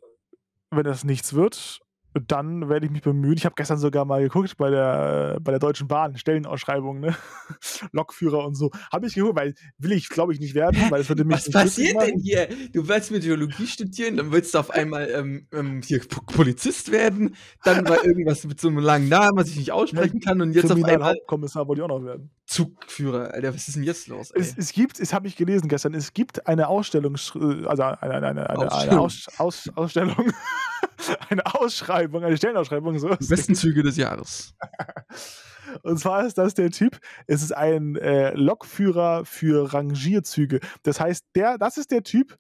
[0.71, 1.81] wenn das nichts wird,
[2.21, 3.37] dann werde ich mich bemühen.
[3.37, 7.17] Ich habe gestern sogar mal geguckt bei der, bei der Deutschen Bahn, Stellenausschreibung, ne?
[7.93, 8.71] Lokführer und so.
[8.93, 11.51] Habe ich geguckt, weil will ich, glaube ich, nicht werden, weil es würde mich Was
[11.51, 12.49] passiert denn hier?
[12.73, 17.89] Du willst Meteorologie studieren, dann willst du auf einmal ähm, ähm, hier Polizist werden, dann
[17.89, 20.73] war irgendwas mit so einem langen Namen, was ich nicht aussprechen kann und jetzt auf
[20.73, 22.31] einmal Kriminalhauptkommissar wollte ich auch noch werden.
[22.57, 23.35] Zugführer.
[23.35, 24.31] Alter, was ist denn jetzt los?
[24.31, 24.41] Ey?
[24.41, 28.15] Es, es gibt, es habe ich gelesen gestern, es gibt eine Ausstellung, also eine, eine,
[28.15, 29.01] eine, eine, eine.
[29.01, 30.33] Aus, Aus, Ausstellung,
[31.29, 33.15] eine Ausschreibung, eine Stellenausschreibung, so.
[33.15, 34.55] Die besten Züge des Jahres.
[35.83, 40.61] Und zwar ist das der Typ, es ist ein äh, Lokführer für Rangierzüge.
[40.83, 42.39] Das heißt, der, das ist der Typ,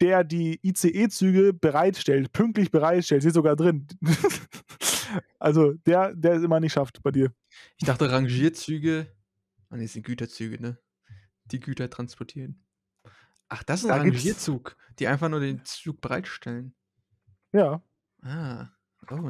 [0.00, 3.86] der die ICE-Züge bereitstellt, pünktlich bereitstellt, steht sogar drin.
[5.38, 7.32] also der, der es immer nicht schafft bei dir.
[7.76, 9.06] Ich dachte Rangierzüge.
[9.70, 10.78] Ah, nee, das sind Güterzüge, ne?
[11.46, 12.64] Die Güter transportieren.
[13.48, 16.74] Ach, das ist ein Da Rangierzug, die einfach nur den Zug bereitstellen.
[17.52, 17.82] Ja.
[18.22, 18.68] Ah.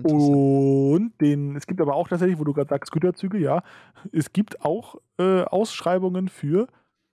[0.04, 0.92] Oh.
[0.94, 3.62] Und den, es gibt aber auch tatsächlich, wo du gerade sagst, Güterzüge, ja,
[4.12, 6.68] es gibt auch äh, Ausschreibungen für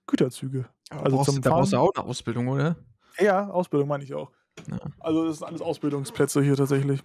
[0.06, 0.68] Güterzüge.
[0.90, 2.76] Aber also brauchst, zum da brauchst du auch eine Ausbildung, oder?
[3.18, 4.30] Ja, Ausbildung meine ich auch.
[4.68, 4.78] Ja.
[4.98, 7.02] Also das sind alles Ausbildungsplätze hier tatsächlich.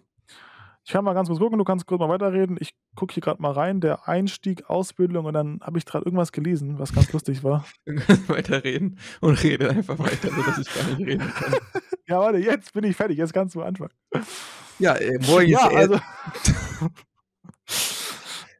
[0.88, 2.58] Ich kann mal ganz kurz gucken, du kannst kurz mal weiterreden.
[2.60, 6.32] Ich gucke hier gerade mal rein, der Einstieg, Ausbildung und dann habe ich gerade irgendwas
[6.32, 7.66] gelesen, was ganz lustig war.
[8.28, 11.56] weiterreden und rede einfach weiter, sodass ich gar nicht reden kann.
[12.08, 13.90] Ja, warte, jetzt bin ich fertig, jetzt kannst du anfangen.
[14.78, 16.00] Ja, äh, ist ja also,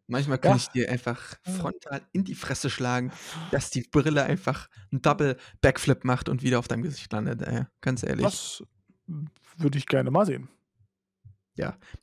[0.08, 0.58] Manchmal kann Ja.
[0.58, 1.22] ich dir einfach
[1.60, 3.12] frontal in die Fresse schlagen,
[3.52, 7.44] dass die Brille einfach einen Double Backflip macht und wieder auf deinem Gesicht landet.
[7.44, 7.66] Ey.
[7.82, 8.26] Ganz ehrlich.
[8.26, 8.64] das
[9.58, 10.50] würde ich gerne mal sehen.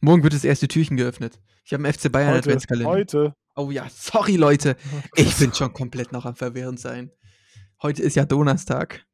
[0.01, 1.41] Morgen wird das erste Türchen geöffnet.
[1.65, 2.91] Ich habe einen FC Bayern Heute, Adventskalender.
[2.91, 3.35] heute.
[3.55, 4.77] Oh ja, sorry Leute.
[5.17, 7.11] Ich bin schon komplett noch am verwirrend sein.
[7.83, 9.05] Heute ist ja Donnerstag.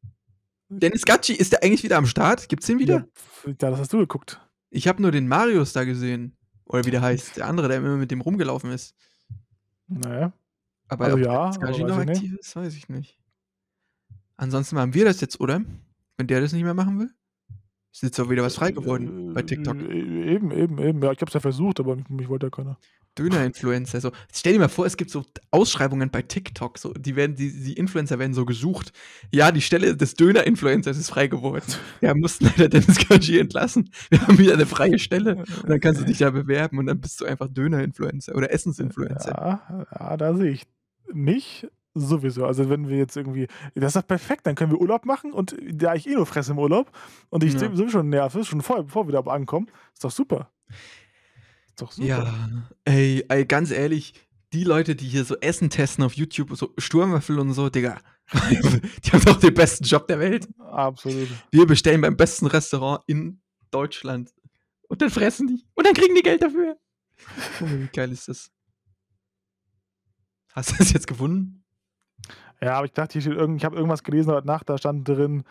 [0.69, 2.49] Dennis Gacci, ist der eigentlich wieder am Start?
[2.49, 3.07] Gibt's den wieder?
[3.45, 4.41] Ja, ja, das hast du geguckt.
[4.71, 6.37] Ich habe nur den Marius da gesehen.
[6.67, 7.39] Oder wie der heißt.
[7.39, 8.95] Der andere, der immer mit dem rumgelaufen ist.
[9.87, 10.33] Naja.
[10.89, 12.17] Aber Also ob ja, Gacci noch ich nicht.
[12.19, 13.19] aktiv ist, weiß ich nicht.
[14.37, 15.63] Ansonsten machen wir das jetzt, oder?
[16.19, 17.11] Wenn der das nicht mehr machen will?
[17.93, 19.77] Ist jetzt auch wieder was frei geworden bei TikTok.
[19.77, 21.03] Äh, Eben, eben, eben.
[21.03, 22.79] Ja, ich habe es ja versucht, aber mich, wollte ja keiner.
[23.19, 24.01] Döner-Influencer.
[24.01, 26.79] So, stell dir mal vor, es gibt so Ausschreibungen bei TikTok.
[26.79, 28.93] So, die, werden, die, die Influencer werden so gesucht.
[29.33, 31.65] Ja, die Stelle des Döner-Influencers ist frei geworden.
[32.01, 33.91] Wir mussten leider Dennis Kanji entlassen.
[34.11, 35.37] Wir haben wieder eine freie Stelle.
[35.37, 39.31] Und dann kannst du dich da bewerben und dann bist du einfach Döner-Influencer oder Essensinfluencer.
[39.31, 40.67] Ja, ja, da sehe ich
[41.13, 42.45] mich sowieso.
[42.45, 45.57] Also wenn wir jetzt irgendwie, das ist doch perfekt, dann können wir Urlaub machen und
[45.73, 46.91] da ich eh nur fresse im Urlaub
[47.31, 47.61] und ich Ja.
[47.61, 50.51] sowieso schon nervös, schon vorher, bevor wir da ankommen, ist doch super.
[51.69, 52.07] Ist doch super.
[52.09, 52.49] Ja,
[52.85, 54.15] ey, ey, ganz ehrlich,
[54.53, 58.01] die Leute, die hier so Essen testen auf YouTube, so Sturmwürfel und so, Digga,
[58.33, 60.49] die haben doch den besten Job der Welt.
[60.59, 61.29] Absolut.
[61.51, 64.33] Wir bestellen beim besten Restaurant in Deutschland.
[64.89, 65.65] Und dann fressen die.
[65.75, 66.79] Und dann kriegen die Geld dafür.
[67.61, 68.51] Junge, wie geil ist das?
[70.53, 71.58] Hast du das jetzt gefunden?
[72.61, 75.07] Ja, aber ich dachte, hier steht irgend, ich habe irgendwas gelesen heute Nacht, da stand
[75.07, 75.45] drin,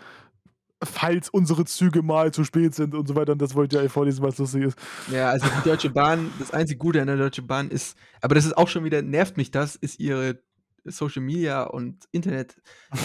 [0.84, 3.32] falls unsere Züge mal zu spät sind und so weiter.
[3.32, 4.78] Und das wollte ich ja vorlesen, was lustig ist.
[5.12, 8.46] Ja, also die Deutsche Bahn, das einzige Gute an der Deutschen Bahn ist, aber das
[8.46, 10.40] ist auch schon wieder, nervt mich das, ist ihre
[10.84, 12.58] Social Media und Internet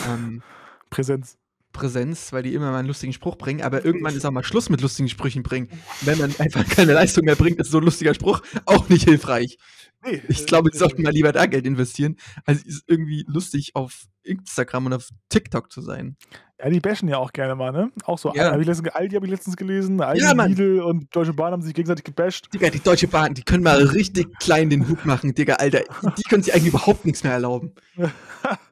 [0.08, 0.42] ähm,
[0.90, 1.38] Präsenz.
[1.72, 4.68] Präsenz, weil die immer mal einen lustigen Spruch bringen, aber irgendwann ist auch mal Schluss
[4.68, 5.68] mit lustigen Sprüchen bringen.
[6.02, 9.58] Wenn man einfach keine Leistung mehr bringt, ist so ein lustiger Spruch auch nicht hilfreich.
[10.04, 13.76] Nee, Ich glaube, die sollten mal lieber da Geld investieren, als es ist irgendwie lustig
[13.76, 16.16] auf Instagram und auf TikTok zu sein.
[16.58, 17.90] Ja, die bashen ja auch gerne mal, ne?
[18.04, 18.50] Auch so, Ja.
[18.50, 18.66] Aldi
[19.14, 20.32] habe ich letztens gelesen, Aldi, Ja.
[20.44, 22.48] Lidl und Deutsche Bahn haben sich gegenseitig gebasht.
[22.54, 25.82] Digga, die Deutsche Bahn, die können mal richtig klein den Hut machen, Digga, Alter.
[26.18, 27.72] Die können sich eigentlich überhaupt nichts mehr erlauben.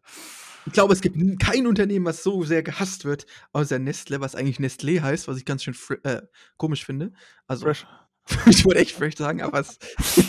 [0.66, 4.58] Ich glaube, es gibt kein Unternehmen, was so sehr gehasst wird, außer Nestle, was eigentlich
[4.58, 6.22] Nestlé heißt, was ich ganz schön äh,
[6.56, 7.12] komisch finde.
[7.46, 7.86] Also, Fresh.
[8.46, 9.78] ich wollte echt fresh sagen, aber es,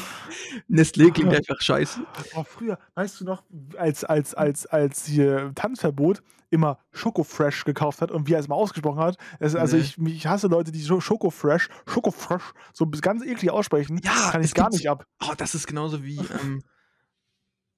[0.69, 1.99] Nestlé klingt einfach scheiße.
[2.35, 3.43] Oh, früher, weißt du noch,
[3.77, 8.55] als, als, als, als hier Tanzverbot immer Schokofresh gekauft hat und wie er es mal
[8.55, 9.17] ausgesprochen hat.
[9.39, 9.83] Es, also Nee.
[9.83, 13.99] ich, ich hasse Leute, die Scho- Schokofresh, Schokofresh so ganz eklig aussprechen.
[14.03, 15.05] Ja, kann ich gar nicht ab.
[15.21, 16.61] Oh, das ist genauso wie, ähm,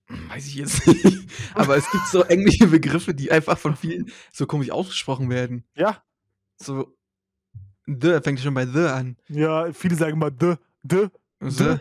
[0.07, 1.29] weiß ich jetzt nicht.
[1.55, 5.63] Aber es gibt so englische Begriffe, die einfach von vielen so komisch ausgesprochen werden.
[5.75, 6.03] Ja,
[6.57, 6.95] So,
[7.85, 9.17] the fängt schon bei the an.
[9.27, 11.79] ja, viele sagen immer de, de, The,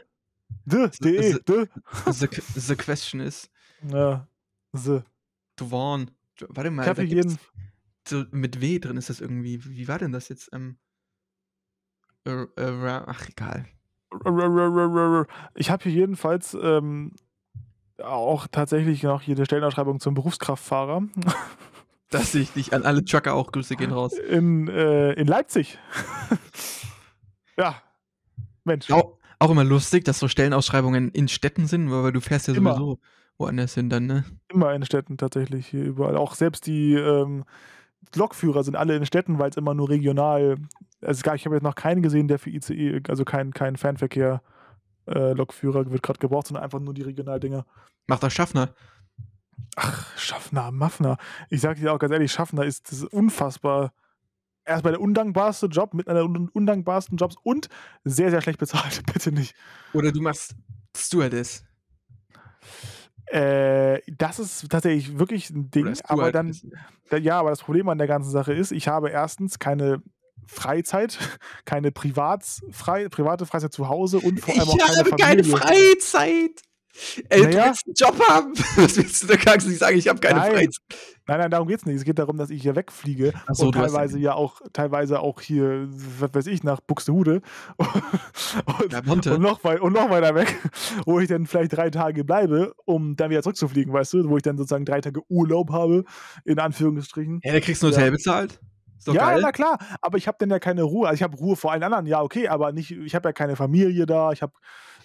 [0.64, 1.68] de, de, the- de.
[2.12, 3.48] the, the question is,
[3.88, 4.26] Ja,
[4.72, 5.00] the.
[5.56, 6.10] to warn.
[6.48, 7.38] Warte mal, Ich gibt's jeden,
[8.08, 9.64] so mit W drin ist das irgendwie.
[9.64, 10.48] Wie war denn das jetzt?
[10.52, 10.78] Ähm,
[12.24, 13.66] äh, äh, ach, egal.
[15.54, 17.12] ich habe hier jedenfalls ähm,
[18.04, 21.02] auch tatsächlich noch hier eine Stellenausschreibung zum Berufskraftfahrer
[22.10, 24.12] Dass ich dich an alle Trucker auch Grüße gehen raus.
[24.12, 25.78] in, äh, in Leipzig.
[27.56, 27.76] ja,
[28.64, 28.90] Mensch.
[28.90, 32.74] Auch, auch immer lustig, dass so Stellenausschreibungen in Städten sind, weil du fährst ja Immer.
[32.74, 32.98] sowieso
[33.38, 34.24] woanders hin dann, ne?
[34.48, 36.16] Immer in Städten tatsächlich, hier überall.
[36.16, 37.44] Auch selbst die ähm,
[38.14, 40.58] Lokführer sind alle in Städten, weil es immer nur regional.
[41.00, 44.42] Also ich habe jetzt noch keinen gesehen, der für ICE, also kein, kein Fernverkehr.
[45.06, 47.64] Äh, Lokführer wird gerade gebraucht, sondern einfach nur die Regionaldinger.
[48.06, 48.74] Macht das Schaffner.
[49.76, 51.16] Ach, Schaffner, Maffner.
[51.48, 53.92] Ich sage dir auch ganz ehrlich, Schaffner ist, das ist unfassbar.
[54.64, 57.68] Erstmal der undankbarste Job, mit einer der un undankbarsten Jobs und
[58.04, 59.02] sehr, sehr schlecht bezahlt.
[59.12, 59.54] Bitte nicht.
[59.92, 60.54] Oder du machst
[60.96, 61.64] Stewardess.
[63.26, 66.54] Äh, das ist tatsächlich wirklich ein Ding, aber dann,
[67.10, 70.02] Ja, aber das Problem an der ganzen Sache ist, ich habe erstens keine
[70.46, 71.18] Freizeit,
[71.64, 75.44] keine Privats frei, private Freizeit zu Hause und vor allem auch Ich keine habe keine.
[75.44, 76.62] Freizeit.
[77.30, 77.64] Ey, du Naja.
[77.68, 78.52] willst einen Job haben.
[78.76, 79.26] Was willst du?
[79.28, 80.52] Da kannst du nicht sagen, ich habe keine Nein.
[80.52, 80.76] Freizeit.
[81.26, 81.96] Nein, nein, darum geht es nicht.
[81.96, 85.40] Es geht darum, dass ich hier wegfliege so, und du teilweise ja auch, teilweise auch
[85.40, 87.40] hier, was weiß ich, nach Buxtehude
[87.78, 89.34] und, Ja, Monte.
[89.34, 90.54] und, noch wei und noch weiter weg,
[91.06, 94.42] wo ich dann vielleicht drei Tage bleibe, um dann wieder zurückzufliegen, weißt du, wo ich
[94.42, 96.04] dann sozusagen drei Tage Urlaub habe,
[96.44, 97.40] in Anführungsstrichen.
[97.42, 97.98] Ja, da kriegst du ein Ja.
[97.98, 98.60] Hotel bezahlt.
[99.04, 99.40] Ist ja, geil.
[99.42, 101.08] na klar, aber ich habe dann ja keine Ruhe.
[101.08, 103.56] Also ich habe Ruhe vor allen anderen, ja, okay, aber nicht, ich habe ja keine
[103.56, 104.52] Familie da, ich habe,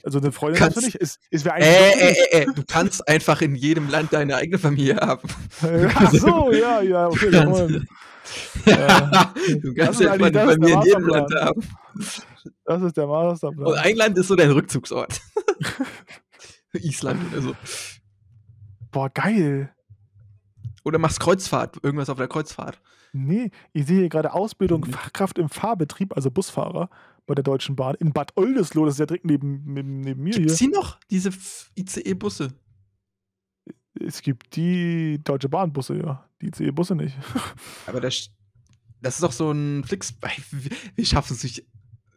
[0.03, 1.01] also eine Freundin Kannst- du nicht.
[1.01, 1.67] Es, es wäre eigentlich.
[1.69, 5.27] Äh, äh, äh, äh, du kannst einfach in jedem Land deine eigene Familie haben.
[5.95, 7.31] Ach so, ja, ja, okay.
[7.31, 7.88] Du jawohl.
[8.65, 11.67] kannst, ja, du kannst ist einfach eine Familie in jedem Land haben.
[12.65, 13.67] Das ist der Masterplan.
[13.67, 15.19] Und ein Land ist so dein Rückzugsort.
[16.73, 17.55] Island oder so.
[18.91, 19.73] Boah, geil.
[20.83, 22.79] Oder machst Kreuzfahrt, irgendwas auf der Kreuzfahrt.
[23.13, 24.91] Nee, ich sehe hier gerade Ausbildung Mhm.
[24.93, 26.89] Fachkraft im Fahrbetrieb, also Busfahrer
[27.25, 30.31] bei der Deutschen Bahn in Bad Oldesloe, das ist ja direkt neben, neben, neben mir
[30.33, 30.67] Gibt's hier.
[30.69, 31.31] die noch, diese
[31.77, 32.53] ICE-Busse?
[33.99, 36.29] Es gibt die Deutsche Bahnbusse, ja.
[36.41, 37.17] Die ICE-Busse nicht.
[37.87, 38.29] Aber das,
[39.01, 40.13] das ist doch so ein Flix.
[40.51, 41.65] Wir- Wir schaffen es nicht,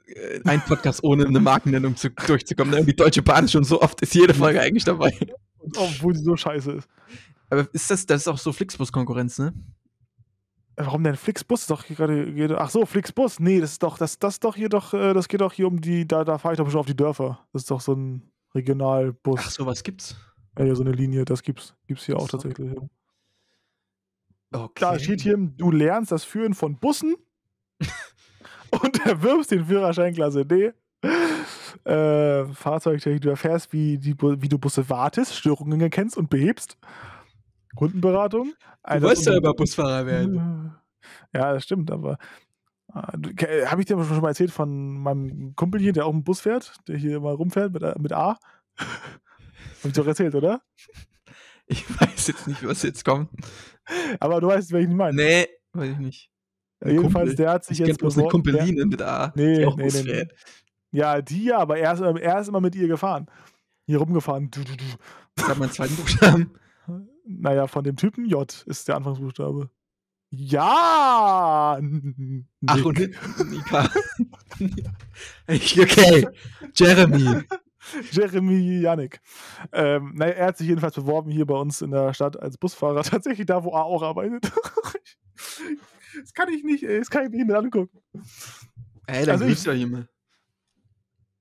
[0.07, 2.85] äh, einen Podcast ohne eine Markennennung zu, durchzukommen.
[2.87, 5.16] Die Deutsche Bahn ist schon so oft, ist jede Folge eigentlich dabei.
[5.59, 6.88] Und Obwohl sie so scheiße ist.
[7.48, 9.53] Aber ist das, das ist auch so Flixbus-Konkurrenz, ne?
[10.87, 11.62] Warum denn Flixbus?
[11.62, 12.61] Ist doch hier gerade.
[12.61, 13.40] Ach so, Flixbus.
[13.40, 15.81] Nee, das ist doch, das, das doch hier doch, äh, das geht doch hier um
[15.81, 17.40] die, da, da fahre ich doch schon auf die Dörfer.
[17.53, 18.31] Das ist doch so ein.
[18.55, 19.40] Regionalbus.
[19.43, 20.16] Ach, sowas gibt's.
[20.59, 22.38] Ja, ja, so eine Linie, das gibt's, gibt's hier Ach auch so.
[22.38, 22.73] tatsächlich.
[22.75, 22.83] Ja.
[24.53, 24.81] Okay.
[24.81, 27.14] Da steht hier, du lernst das Führen von Bussen
[28.71, 30.73] und erwirbst den Führerschein Klasse D.
[31.85, 36.77] Äh, Fahrzeugtechnik, du erfährst, wie, die, wie du Busse wartest, Störungen erkennst und behebst.
[37.77, 38.53] Kundenberatung.
[38.89, 40.75] Du wolltest ja immer Busfahrer werden.
[41.33, 42.19] Ja, das stimmt, aber
[42.93, 46.41] äh, habe ich dir schon mal erzählt von meinem Kumpel hier, der auch einen Bus
[46.41, 48.37] fährt, der hier immer rumfährt mit, mit A?
[48.77, 50.61] Hab ich doch erzählt, oder?
[51.67, 53.31] Ich weiß jetzt nicht, was jetzt kommt.
[54.19, 55.15] Aber du weißt, wer ich nicht meine.
[55.17, 56.31] Nee, weiß ich nicht.
[56.83, 57.35] Ja, jedenfalls, Kumpel.
[57.37, 59.33] der hat sich Ich kenne jetzt bloß eine beworben- der- Kumpeline mit A.
[59.37, 60.29] Nee, die auch nee, nee, nee.
[60.91, 63.27] Ja, die ja, aber er ist, er ist immer mit ihr gefahren.
[63.87, 64.51] Hier rumgefahren.
[64.51, 64.85] Du, du, du.
[65.37, 66.51] Das hat man einen zweiten Buchstaben.
[67.25, 69.71] Naja, von dem Typen J ist der Anfangsbuchstabe.
[70.33, 71.81] Ja!
[72.67, 72.99] Ach, und
[73.51, 73.91] Nika.
[75.49, 76.29] Okay.
[76.75, 77.43] Jeremy.
[78.13, 79.21] Jeremy Janik.
[79.73, 83.03] Ähm, naja, er hat sich jedenfalls beworben hier bei uns in der Stadt als Busfahrer.
[83.03, 84.53] Tatsächlich da, wo er auch arbeitet.
[86.21, 87.99] das kann ich nicht, ey, das kann ich nicht mit angucken.
[89.07, 90.09] Ey, dann Also grüßt doch jemand.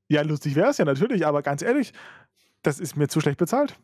[0.08, 1.94] Ja, lustig wäre es ja natürlich, aber ganz ehrlich,
[2.64, 3.78] das ist mir zu schlecht bezahlt.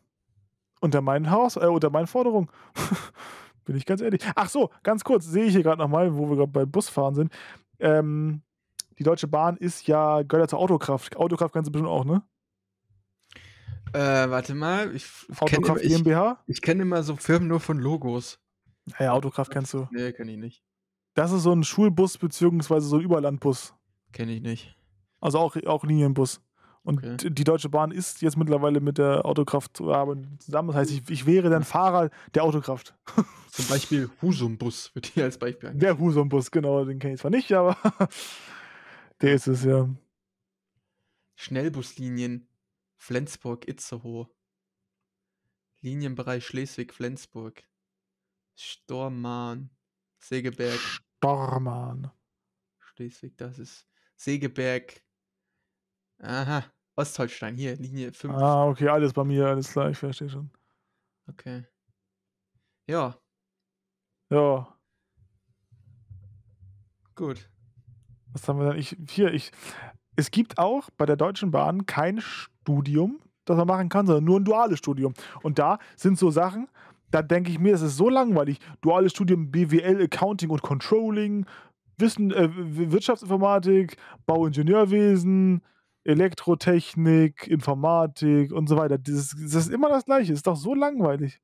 [0.80, 2.48] Unter meinen Haus, äh, unter meinen Forderungen.
[3.64, 4.22] Bin ich ganz ehrlich.
[4.34, 7.32] Ach so, ganz kurz, sehe ich hier gerade nochmal, wo wir gerade bei Busfahren sind.
[7.80, 8.42] Ähm,
[8.98, 11.16] die Deutsche Bahn ist ja, gehört ja zur Autokraft.
[11.16, 12.22] Autokraft kannst du bestimmt auch, ne?
[13.92, 14.94] Äh, warte mal.
[14.94, 16.42] Ich, ich kenne Autokraft ich, GmbH?
[16.46, 18.38] ich kenn immer so Firmen nur von Logos.
[18.98, 19.88] Ja, Autokraft kennst du.
[19.90, 20.62] Nee, kenne ich nicht.
[21.14, 23.74] Das ist so ein Schulbus beziehungsweise so ein Überlandbus.
[24.12, 24.76] Kenne ich nicht.
[25.20, 26.40] Also auch, auch Linienbus.
[26.86, 27.30] Und Okay.
[27.30, 30.68] die Deutsche Bahn ist jetzt mittlerweile mit der Autokraft zu arbeiten zusammen.
[30.68, 32.94] Das heißt, ich, ich wäre dann Fahrer der Autokraft.
[33.50, 35.80] Zum Beispiel Husumbus wird hier als Beispiel angegeben.
[35.80, 37.76] Der Husum-Bus, genau, den kenne ich zwar nicht, aber
[39.20, 39.88] der ist es ja.
[41.34, 42.46] Schnellbuslinien
[42.98, 44.28] Flensburg-Itzehoe.
[45.80, 47.64] Linienbereich Schleswig-Flensburg.
[48.54, 49.70] Stormarn.
[50.20, 50.78] Segeberg.
[51.18, 52.12] Stormann.
[52.78, 55.02] Schleswig, das ist Segeberg.
[56.18, 56.64] Aha.
[56.96, 58.32] Ostholstein, hier, Linie 5.
[58.34, 60.50] Ah, okay, alles bei mir, alles klar, ich verstehe schon.
[61.28, 61.64] Okay.
[62.88, 63.16] Ja,
[64.30, 64.68] Ja,
[67.14, 67.48] gut.
[68.32, 68.78] was haben wir dann?
[68.78, 69.50] Ich, hier, ich.
[70.16, 74.40] Es gibt auch bei der Deutschen Bahn kein Studium, das man machen kann, sondern nur
[74.40, 75.12] ein duales Studium.
[75.42, 76.68] Und da sind so Sachen,
[77.10, 78.58] da denke ich mir, das ist so langweilig.
[78.80, 81.44] Duales Studium BWL, Accounting und Controlling,
[81.98, 82.48] Wissen, äh,
[82.92, 85.62] Wirtschaftsinformatik, Bauingenieurwesen,
[86.06, 88.98] Elektrotechnik, Informatik und so weiter.
[88.98, 90.32] Das, ist- das ist immer das Gleiche.
[90.32, 91.40] Ist doch so langweilig.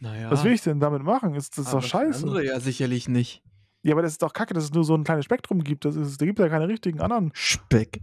[0.00, 0.30] Naja.
[0.30, 1.34] Was will ich denn damit machen?
[1.34, 2.24] Ist das ist aber doch scheiße.
[2.26, 3.42] Andere ja sicherlich nicht.
[3.82, 5.84] Ja, aber das ist doch kacke, dass es nur so ein kleines Spektrum gibt.
[5.84, 8.00] Das ist, da gibt ja keine richtigen anderen Speck.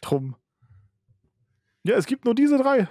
[0.00, 0.36] drum.
[1.82, 2.88] Ja, es gibt nur diese drei.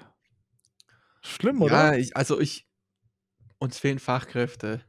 [1.21, 1.93] Schlimm, oder?
[1.93, 2.67] Ja, ich, also ich.
[3.57, 4.81] Uns fehlen Fachkräfte.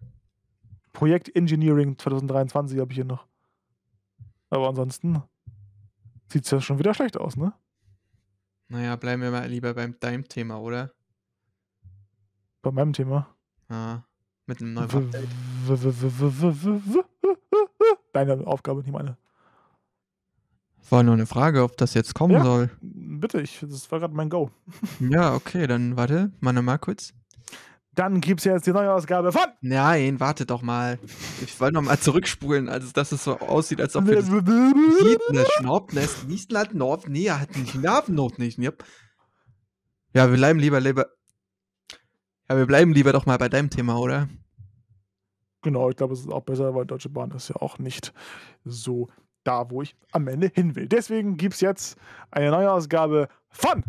[0.92, 3.26] Projekt Engineering 2023 habe ich hier noch.
[4.50, 5.22] Aber ansonsten
[6.28, 7.52] sieht es ja schon wieder schlecht aus, ne?
[8.68, 10.92] Naja, bleiben wir mal lieber beim deinem Thema, oder?
[12.62, 13.34] Bei meinem Thema.
[13.68, 14.00] Ah,
[14.46, 15.12] mit einem neuen
[18.12, 19.16] Deine Aufgabe, nicht meine.
[20.88, 22.70] War nur eine Frage, ob das jetzt kommen ja, soll.
[22.80, 24.50] Bitte, ich, das war gerade mein Go.
[25.00, 27.12] ja, okay, dann warte, mal mal kurz.
[27.96, 29.46] Dann gibt es jetzt die neue Ausgabe von.
[29.62, 30.98] Nein, warte doch mal.
[31.42, 35.46] Ich wollte noch mal zurückspulen, also dass es so aussieht, als ob wir das Hiebner
[35.56, 38.58] Schnaubnest hat Nord, nee, hat nicht Nervennot nicht.
[38.58, 38.84] Yep.
[40.12, 41.06] Ja, wir bleiben lieber, lieber.
[42.50, 44.28] Ja, wir bleiben lieber doch mal bei deinem Thema, oder?
[45.62, 48.12] Genau, ich glaube, es ist auch besser, weil Deutsche Bahn ist ja auch nicht
[48.64, 49.08] so
[49.42, 50.86] da, wo ich am Ende hin will.
[50.86, 51.96] Deswegen gibt es jetzt
[52.30, 53.82] eine neue Ausgabe von.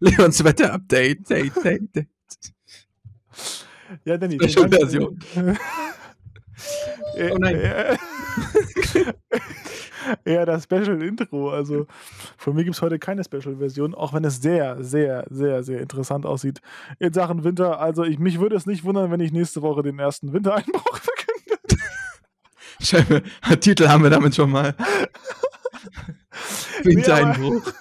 [0.00, 1.28] Leons Wetter-Update.
[1.28, 2.08] Date, date, date.
[4.04, 4.38] Ja, Danny.
[4.40, 4.68] Special.
[4.68, 5.18] Version.
[7.16, 7.98] Oh nein.
[10.26, 11.50] Ja, das Special Intro.
[11.50, 11.86] Also
[12.36, 16.26] von mir gibt es heute keine Special-Version, auch wenn es sehr, sehr, sehr, sehr interessant
[16.26, 16.60] aussieht
[16.98, 17.80] in Sachen Winter.
[17.80, 21.84] Also ich, mich würde es nicht wundern, wenn ich nächste Woche den ersten Wintereinbruch verkünde.
[22.80, 23.22] Scheibe,
[23.60, 24.74] Titel haben wir damit schon mal.
[26.82, 27.72] Wintereinbruch.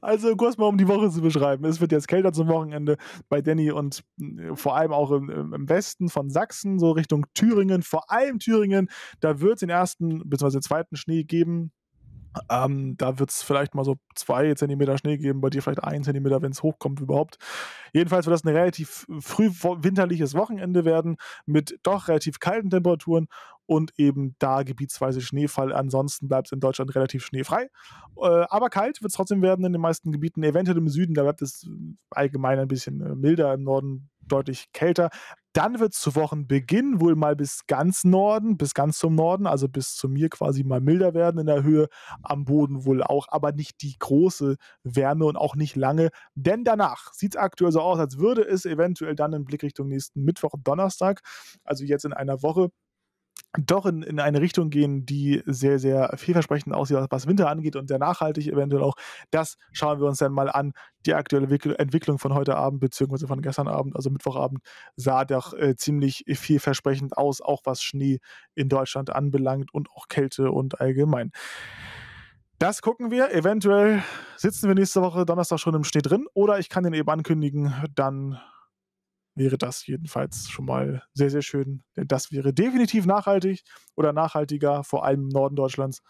[0.00, 1.64] Also kurz mal, um die Woche zu beschreiben.
[1.64, 2.96] Es wird jetzt kälter zum Wochenende
[3.28, 7.82] bei Danny und äh, vor allem auch im, im Westen von Sachsen, so Richtung Thüringen,
[7.82, 8.88] vor allem Thüringen.
[9.20, 10.60] Da wird es den ersten bzw.
[10.60, 11.72] zweiten Schnee geben.
[12.50, 16.04] Ähm, da wird es vielleicht mal so zwei Zentimeter Schnee geben, bei dir vielleicht ein
[16.04, 17.38] Zentimeter, wenn es hochkommt überhaupt.
[17.92, 23.28] Jedenfalls wird das ein relativ früh winterliches Wochenende werden mit doch relativ kalten Temperaturen
[23.68, 25.74] und eben da gebietsweise Schneefall.
[25.74, 27.68] Ansonsten bleibt es in Deutschland relativ schneefrei.
[28.16, 30.42] Äh, aber kalt wird es trotzdem werden in den meisten Gebieten.
[30.42, 31.68] Eventuell im Süden, da bleibt es
[32.10, 35.10] allgemein ein bisschen äh, milder, im Norden deutlich kälter.
[35.52, 39.68] Dann wird es zu Wochenbeginn wohl mal bis ganz Norden, bis ganz zum Norden, also
[39.68, 41.88] bis zu mir quasi mal milder werden in der Höhe.
[42.22, 46.08] Am Boden wohl auch, aber nicht die große Wärme und auch nicht lange.
[46.34, 50.24] Denn danach sieht es aktuell so aus, als würde es eventuell dann in Blickrichtung nächsten
[50.24, 51.20] Mittwoch Donnerstag,
[51.64, 52.70] also jetzt in einer Woche,
[53.56, 57.88] doch in, in eine Richtung gehen, die sehr, sehr vielversprechend aussieht, was Winter angeht und
[57.88, 58.94] sehr nachhaltig eventuell auch.
[59.30, 60.72] Das schauen wir uns dann mal an.
[61.06, 64.60] Die aktuelle Entwicklung von heute Abend beziehungsweise von gestern Abend, also Mittwochabend,
[64.96, 68.18] sah doch äh, ziemlich vielversprechend aus, auch was Schnee
[68.54, 71.30] in Deutschland anbelangt und auch Kälte und allgemein.
[72.58, 73.32] Das gucken wir.
[73.32, 74.02] Eventuell
[74.36, 77.72] sitzen wir nächste Woche Donnerstag schon im Schnee drin oder ich kann den eben ankündigen,
[77.94, 78.38] dann
[79.38, 81.82] wäre das jedenfalls schon mal sehr, sehr schön.
[81.96, 83.62] Denn das wäre definitiv nachhaltig
[83.96, 86.02] oder nachhaltiger, vor allem im Norden Deutschlands.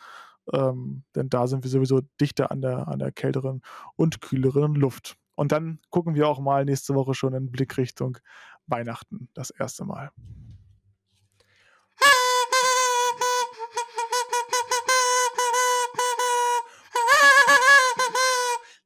[0.52, 3.62] Ähm, denn da sind wir sowieso dichter an der, an der kälteren
[3.96, 5.16] und kühleren Luft.
[5.34, 8.18] Und dann gucken wir auch mal nächste Woche schon in Blickrichtung
[8.66, 10.10] Weihnachten das erste Mal.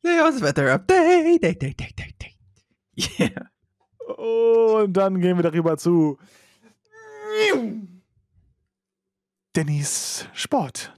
[0.03, 2.33] Leos Wetter Update.
[3.19, 3.52] Yeah.
[4.07, 6.19] Und dann gehen wir darüber zu
[9.55, 10.93] Dennis Sport.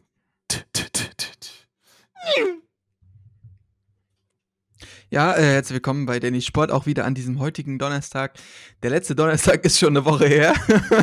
[5.10, 8.34] Ja, äh, herzlich willkommen bei Dennis Sport, auch wieder an diesem heutigen Donnerstag.
[8.82, 10.54] Der letzte Donnerstag ist schon eine Woche her.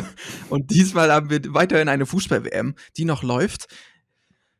[0.50, 3.68] Und diesmal haben wir weiterhin eine Fußball-WM, die noch läuft.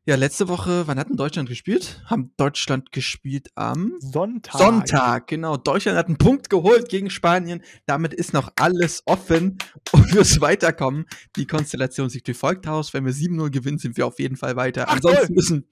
[0.04, 2.02] Ja, letzte Woche, wann hat denn Deutschland gespielt?
[2.06, 4.58] Haben Deutschland gespielt am Sonntag.
[4.60, 5.56] Sonntag, genau.
[5.56, 7.62] Deutschland hat einen Punkt geholt gegen Spanien.
[7.86, 9.58] Damit ist noch alles offen
[9.92, 11.06] und fürs Weiterkommen.
[11.36, 12.92] Die Konstellation sieht wie folgt aus.
[12.92, 14.88] Wenn wir 7-0 gewinnen, sind wir auf jeden Fall weiter.
[14.88, 15.68] Ansonsten müssen.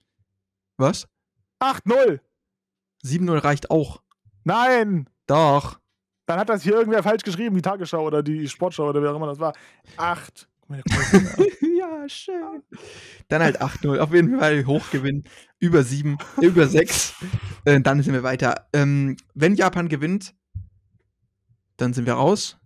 [0.76, 1.09] Was?
[1.61, 2.20] 8-0.
[3.05, 4.01] 7-0 reicht auch.
[4.45, 5.11] Nein.
[5.26, 5.81] Doch.
[6.26, 9.16] Dann hat das hier irgendwer falsch geschrieben, die Tagesschau oder die Sportschau oder wer auch
[9.16, 9.55] immer das war.
[9.97, 10.49] 8.
[11.79, 12.62] ja, schön.
[13.29, 13.99] Dann halt 8-0.
[13.99, 15.25] Auf jeden Fall Hochgewinn.
[15.59, 17.14] Über 7, über 6.
[17.64, 18.68] Äh, dann sind wir weiter.
[18.73, 20.35] Ähm, wenn Japan gewinnt,
[21.77, 22.59] dann sind wir raus.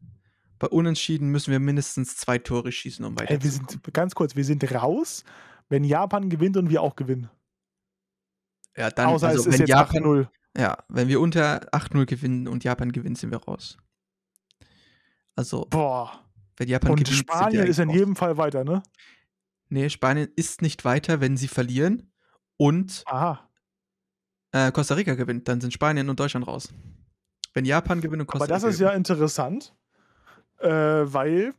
[0.59, 4.37] Bei Unentschieden müssen wir mindestens zwei Tore schießen, um weiter hey, wir sind Ganz kurz,
[4.37, 5.25] wir sind raus,
[5.69, 7.29] wenn Japan gewinnt und wir auch gewinnen.
[8.77, 10.29] Ja, dann, Außer also, es ist wenn Japan, 8-0.
[10.57, 13.77] Ja, wenn wir unter 8-0 gewinnen und Japan gewinnt, sind wir raus.
[15.37, 15.67] Also.
[15.71, 16.24] Boah.
[16.57, 18.83] Wenn Japan Und gewinnt, Spanien ist in jedem Fall weiter, ne?
[19.69, 22.11] Nee, Spanien ist nicht weiter, wenn sie verlieren.
[22.57, 23.05] Und
[24.53, 26.73] äh, Costa Rica gewinnt, dann sind Spanien und Deutschland raus.
[27.55, 28.55] Wenn Japan gewinnt und Costa Rica.
[28.55, 29.75] Aber das ist ja interessant,
[30.59, 31.55] äh, weil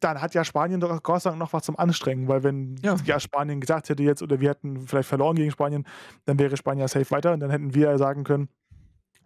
[0.00, 2.96] dann hat ja Spanien doch Gott sei Dank noch was zum Anstrengen, weil wenn ja.
[3.04, 3.18] ja.
[3.18, 5.86] Spanien gesagt hätte jetzt oder wir hätten vielleicht verloren gegen Spanien,
[6.26, 8.48] dann wäre Spanien safe weiter und dann hätten wir sagen können,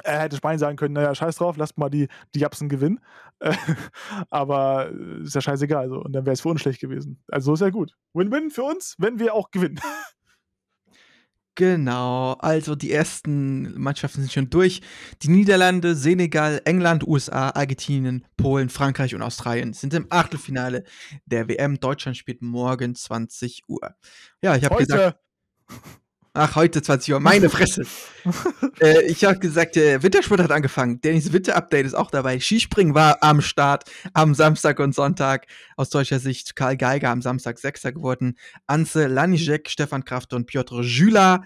[0.02, 3.00] er hätte Spanien sagen können, naja, scheiß drauf, lasst mal die, die Japsen gewinnen.
[4.30, 5.84] aber äh, ist ja scheißegal.
[5.84, 6.02] Also.
[6.02, 7.22] Und dann wäre es für uns schlecht gewesen.
[7.28, 7.96] Also so ist ja gut.
[8.12, 9.80] Win-win für uns, wenn wir auch gewinnen.
[11.56, 14.82] Genau, also die ersten Mannschaften sind schon durch.
[15.22, 20.82] Die Niederlande, Senegal, England, USA, Argentinien, Polen, Frankreich und Australien sind im Achtelfinale
[21.26, 21.78] der WM.
[21.78, 23.94] Deutschland spielt morgen 20 Uhr.
[24.42, 25.16] Ja, ich habe gesagt.
[26.36, 27.20] Ach, heute 20 Uhr.
[27.20, 27.84] Meine Fresse.
[28.80, 31.00] äh, ich habe gesagt, der Wintersport hat angefangen.
[31.00, 32.40] Dannys Winter-Update ist auch dabei.
[32.40, 35.46] Skispringen war am Start am Samstag und Sonntag.
[35.76, 38.36] Aus deutscher Sicht Karl Geiger am Samstag Sechster geworden.
[38.66, 41.44] Anse Laniszek, Stefan Kraft und Piotr Jüla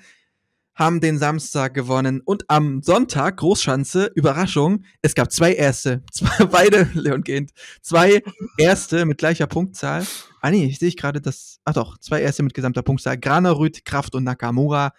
[0.79, 6.89] haben den Samstag gewonnen und am Sonntag, Großschanze, Überraschung, es gab zwei Erste, zwei, beide,
[6.95, 7.51] Leon Gehend,
[7.83, 8.23] zwei
[8.57, 10.07] Erste mit gleicher Punktzahl.
[10.41, 14.15] Ah nee, ich sehe gerade das, ach doch, zwei Erste mit gesamter Punktzahl, Granerüth, Kraft
[14.15, 14.93] und Nakamura.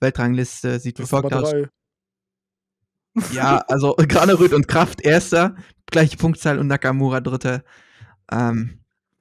[0.00, 1.54] Weltrangliste sieht wie folgt aus.
[3.32, 5.54] Ja, also Granerüth und Kraft Erster,
[5.86, 7.62] gleiche Punktzahl und Nakamura Dritter.
[8.32, 8.80] Ähm,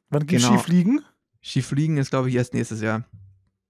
[0.10, 0.58] Wann geht genau.
[0.58, 1.02] Skifliegen?
[1.44, 3.06] Skifliegen ist, glaube ich, erst nächstes Jahr.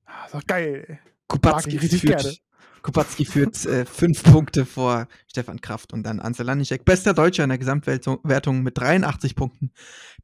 [0.05, 0.99] Ah, ist doch geil.
[1.29, 2.41] Kupatski führt,
[2.81, 6.83] Kupatski führt äh, fünf Punkte vor Stefan Kraft und dann Ansel Lanischek.
[6.83, 9.71] Bester Deutscher in der Gesamtwertung mit 83 Punkten.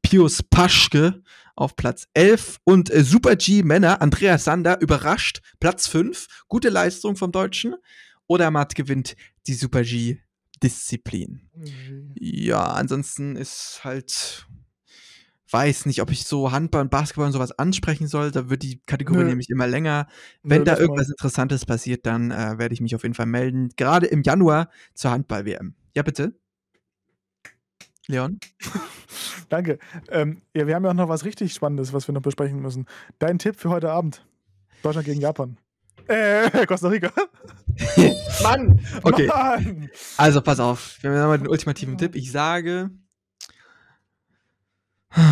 [0.02, 1.22] Pius Paschke
[1.54, 6.26] auf Platz 11 und äh, Super G Männer, Andreas Sander überrascht, Platz 5.
[6.48, 7.76] Gute Leistung vom Deutschen.
[8.26, 10.18] Oder Matt gewinnt die Super G
[10.62, 11.48] Disziplin.
[11.54, 12.14] Mhm.
[12.18, 14.46] Ja, ansonsten ist halt
[15.50, 18.30] weiß nicht, ob ich so Handball und Basketball und sowas ansprechen soll.
[18.30, 19.28] Da wird die Kategorie Nö.
[19.28, 20.06] nämlich immer länger.
[20.42, 20.84] Wenn Nö, da lass mal.
[20.84, 23.70] irgendwas Interessantes passiert, dann äh, werde ich mich auf jeden Fall melden.
[23.76, 25.74] Gerade im Januar zur Handball-WM.
[25.94, 26.34] Ja, bitte.
[28.08, 28.38] Leon?
[29.48, 29.78] Danke.
[30.10, 32.86] Ähm, ja, wir haben ja auch noch was richtig Spannendes, was wir noch besprechen müssen.
[33.18, 34.24] Dein Tipp für heute Abend.
[34.82, 35.56] Deutschland gegen Japan.
[36.08, 37.10] Äh, Costa Rica.
[38.42, 38.80] Mann!
[39.02, 39.90] Okay, Mann!
[40.16, 40.98] also pass auf.
[41.00, 42.14] Wir haben nochmal den ultimativen Tipp.
[42.14, 42.90] Ich sage.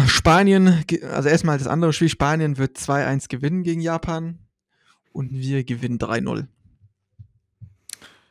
[0.06, 4.38] Spanien, also erstmal das andere Spiel, Spanien wird 2-1 gewinnen gegen Japan
[5.12, 6.46] und wir gewinnen 3-0.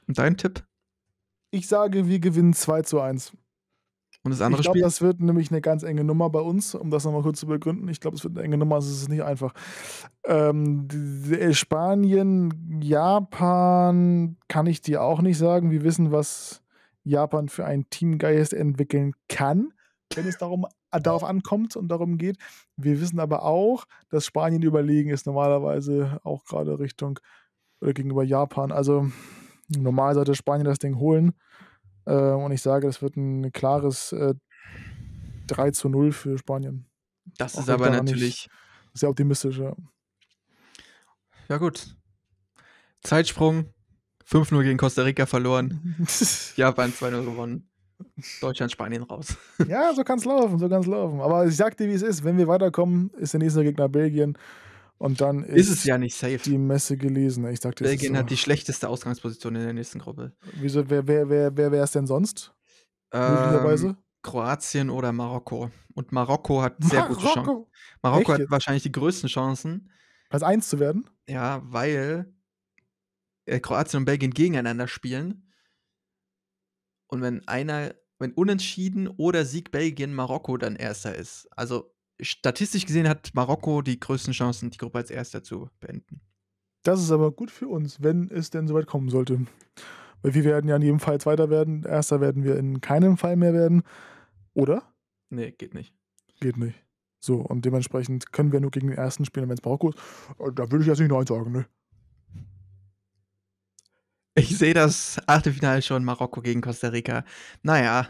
[0.08, 0.64] Und dein Tipp?
[1.52, 3.34] Ich sage, wir gewinnen 2 zu 1.
[4.24, 4.84] Und das Ich andere glaube, Spiel?
[4.84, 7.88] das wird nämlich eine ganz enge Nummer bei uns, um das nochmal kurz zu begründen.
[7.90, 9.54] Ich glaube, es wird eine enge Nummer, also es ist nicht einfach.
[10.26, 10.88] Ähm,
[11.30, 15.72] äh, Spanien, Japan kann ich dir auch nicht sagen.
[15.72, 16.64] Wir wissen, was
[17.04, 19.74] Japan für einen Teamgeist entwickeln kann,
[20.16, 20.66] wenn es darum,
[21.02, 22.38] darauf ankommt und darum geht.
[22.78, 27.20] Wir wissen aber auch, dass Spanien überlegen ist normalerweise auch gerade Richtung
[27.82, 28.72] oder gegenüber Japan.
[28.72, 29.10] Also
[29.70, 31.34] normal sollte Spanien das Ding holen.
[32.06, 34.36] Äh, und ich sage, das wird ein klares äh,
[35.48, 36.86] 3 zu 0 für Spanien.
[37.38, 38.50] Das auch ist aber natürlich.
[38.94, 39.76] Sehr optimistisch, ja.
[41.50, 41.96] Ja, gut.
[43.02, 43.74] Zeitsprung.
[44.30, 46.08] 5-0 gegen Costa Rica verloren.
[46.56, 47.70] Japan 2-0 gewonnen.
[48.42, 49.36] Deutschland, Spanien raus.
[49.68, 51.22] ja, so kann es laufen, so kann es laufen.
[51.22, 52.24] Aber ich sag dir, wie es ist.
[52.24, 54.38] Wenn wir weiterkommen, ist der nächste Gegner Belgien.
[54.98, 56.38] Und dann ist, Ist es ja nicht safe.
[56.38, 57.46] die Messe gelesen.
[57.48, 58.20] Ich sag Belgien so.
[58.20, 60.32] hat die schlechteste Ausgangsposition in der nächsten Gruppe.
[60.54, 62.54] Wieso, wer wer, wer, wer wäre es denn sonst?
[63.12, 63.88] Möglicherweise?
[63.88, 65.70] Ähm, Kroatien oder Marokko.
[65.94, 67.44] Und Marokko hat sehr gute Chancen.
[67.44, 67.70] Marokko.
[68.02, 69.92] Marokko Echt hat wahrscheinlich die größten Chancen.
[70.30, 71.10] Platz 1 zu werden?
[71.28, 72.34] Ja, weil
[73.46, 75.52] äh, Kroatien und Belgien gegeneinander spielen.
[77.14, 81.48] Und wenn einer, wenn unentschieden oder Sieg Belgien Marokko dann erster ist.
[81.56, 86.22] Also statistisch gesehen hat Marokko die größten Chancen, die Gruppe als erster zu beenden.
[86.82, 89.46] Das ist aber gut für uns, wenn es denn soweit kommen sollte.
[90.24, 91.84] Weil wir werden ja in jedem Fall Zweiter werden.
[91.84, 93.84] Erster werden wir in keinem Fall mehr werden.
[94.56, 94.82] Oder?
[95.30, 95.94] Nee, geht nicht.
[96.40, 96.84] Geht nicht.
[97.20, 100.00] So, und dementsprechend können wir nur gegen den ersten spielen, wenn es Marokko ist.
[100.40, 101.68] Äh, Da würde ich jetzt nicht Nein sagen, ne?
[104.36, 107.24] Ich sehe das Achtelfinale schon, Marokko gegen Costa Rica.
[107.62, 108.08] Naja,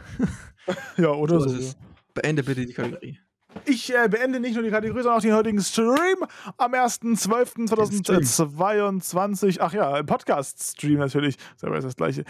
[0.98, 1.74] Ja, oder so so.
[2.14, 3.20] Beende bitte die Kategorie.
[3.66, 6.24] Ich äh, beende nicht nur die Kategorie, sondern auch den heutigen Stream
[6.58, 9.58] am 1.12.2022.
[9.60, 11.38] Ach ja, Podcast-Stream natürlich.
[11.56, 12.26] Selber ist das gleiche.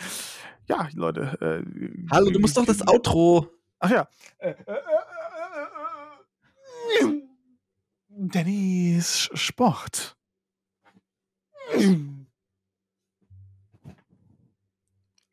[0.68, 1.38] Ja, Leute.
[1.42, 1.64] Äh,
[2.12, 3.48] Hallo, du musst doch das Outro.
[3.80, 4.08] Ach ja.
[4.38, 4.76] Äh, äh, äh,
[7.06, 7.22] äh,
[8.10, 10.16] Dennis Sport.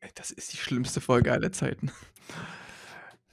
[0.15, 1.91] Das ist die schlimmste Folge aller Zeiten.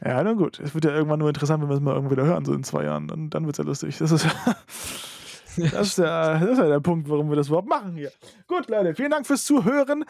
[0.05, 0.61] Ja, na gut.
[0.61, 2.63] Es wird ja irgendwann nur interessant, wenn wir es mal irgendwo wieder hören, so in
[2.63, 3.09] zwei Jahren.
[3.09, 3.99] Dann, dann wird es ja lustig.
[3.99, 4.27] Das ist,
[5.57, 8.13] das, ist ja, das ist ja der Punkt, warum wir das überhaupt machen hier.
[8.47, 10.05] Gut, Leute, vielen Dank fürs Zuhören.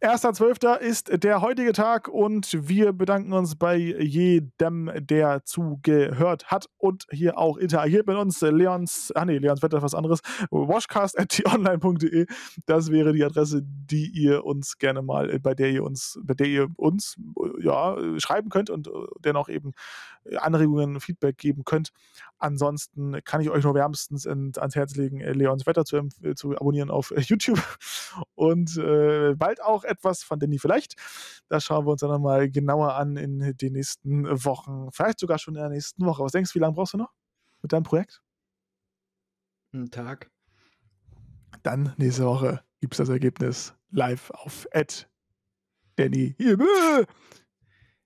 [0.00, 0.78] 1.12.
[0.78, 7.38] ist der heutige Tag und wir bedanken uns bei jedem, der zugehört hat und hier
[7.38, 8.40] auch interagiert mit uns.
[8.40, 10.20] Leons, ah nee, Leons Wetter was anderes.
[10.50, 12.26] washcast.online.de.
[12.66, 16.34] Das wäre die Adresse, die ihr uns gerne mal, äh, bei der ihr uns, bei
[16.34, 18.90] der ihr uns äh, ja, schreiben könnt und äh,
[19.20, 19.72] dennoch eben
[20.38, 21.90] Anregungen, Feedback geben könnt.
[22.38, 27.12] Ansonsten kann ich euch nur wärmstens ans Herz legen, Leons Wetter zu, zu abonnieren auf
[27.16, 27.62] YouTube
[28.34, 30.94] und äh, bald auch etwas von Danny vielleicht.
[31.48, 34.90] Das schauen wir uns dann nochmal genauer an in den nächsten Wochen.
[34.92, 36.22] Vielleicht sogar schon in der nächsten Woche.
[36.22, 37.12] Was denkst du, wie lange brauchst du noch
[37.62, 38.22] mit deinem Projekt?
[39.72, 40.30] Ein Tag.
[41.62, 45.08] Dann nächste Woche gibt es das Ergebnis live auf Ed
[45.96, 46.34] Danny.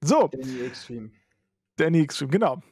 [0.01, 1.11] So, Danny Extreme.
[1.77, 2.63] Danny Extreme, genau.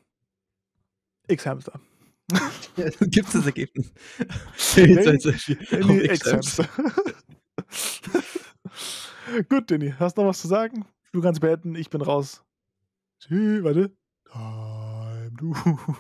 [1.29, 1.81] X-Hamster.
[3.01, 3.93] Gibt es das Ergebnis?
[4.75, 5.19] Danny- Danny
[5.71, 6.69] Danny X-Hamster.
[9.49, 10.87] Gut, Danny, hast du noch was zu sagen?
[11.13, 12.45] Du kannst beenden, ich bin raus.
[13.19, 13.97] Tschüss, warte.
[14.31, 15.55] Time to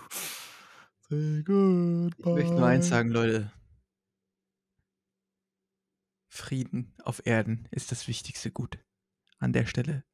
[1.08, 2.30] say goodbye.
[2.30, 3.52] Ich möchte nur eins sagen, Leute.
[6.28, 8.78] Frieden auf Erden ist das wichtigste Gut.
[9.38, 10.04] An der Stelle.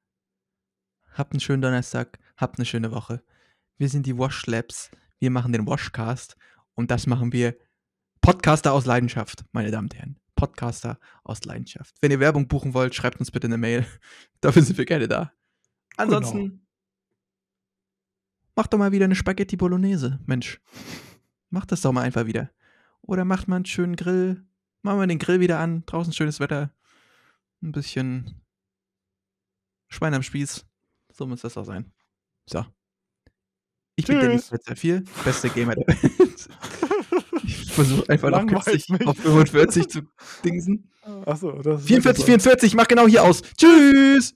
[1.12, 3.22] Habt einen schönen Donnerstag, habt eine schöne Woche.
[3.76, 4.90] Wir sind die Wash Labs.
[5.18, 6.36] Wir machen den Washcast
[6.74, 7.56] und das machen wir
[8.20, 10.21] Podcaster aus Leidenschaft, meine Damen und Herren.
[10.42, 11.94] Podcaster aus Leidenschaft.
[12.00, 13.86] Wenn ihr Werbung buchen wollt, schreibt uns bitte eine Mail.
[14.40, 15.32] Dafür sind wir gerne da.
[15.96, 16.66] Ansonsten
[18.56, 20.60] macht doch mal wieder eine Spaghetti Bolognese, Mensch.
[21.50, 22.50] Macht das doch mal einfach wieder.
[23.02, 24.44] Oder macht mal einen schönen Grill.
[24.82, 25.86] Machen wir den Grill wieder an.
[25.86, 26.74] Draußen schönes Wetter.
[27.62, 28.42] Ein bisschen
[29.90, 30.66] Schwein am Spieß.
[31.12, 31.92] So muss das auch sein.
[32.46, 32.66] So.
[33.94, 36.48] Ich Ich bin Dennis 424, beste Gamer der Welt.
[37.44, 40.00] Ich versuche einfach noch kürzlich auf 45 zu
[40.44, 40.90] dingsen.
[41.26, 43.42] Achso, das ist 44, 44, mach genau hier aus.
[43.56, 44.34] Tschüss!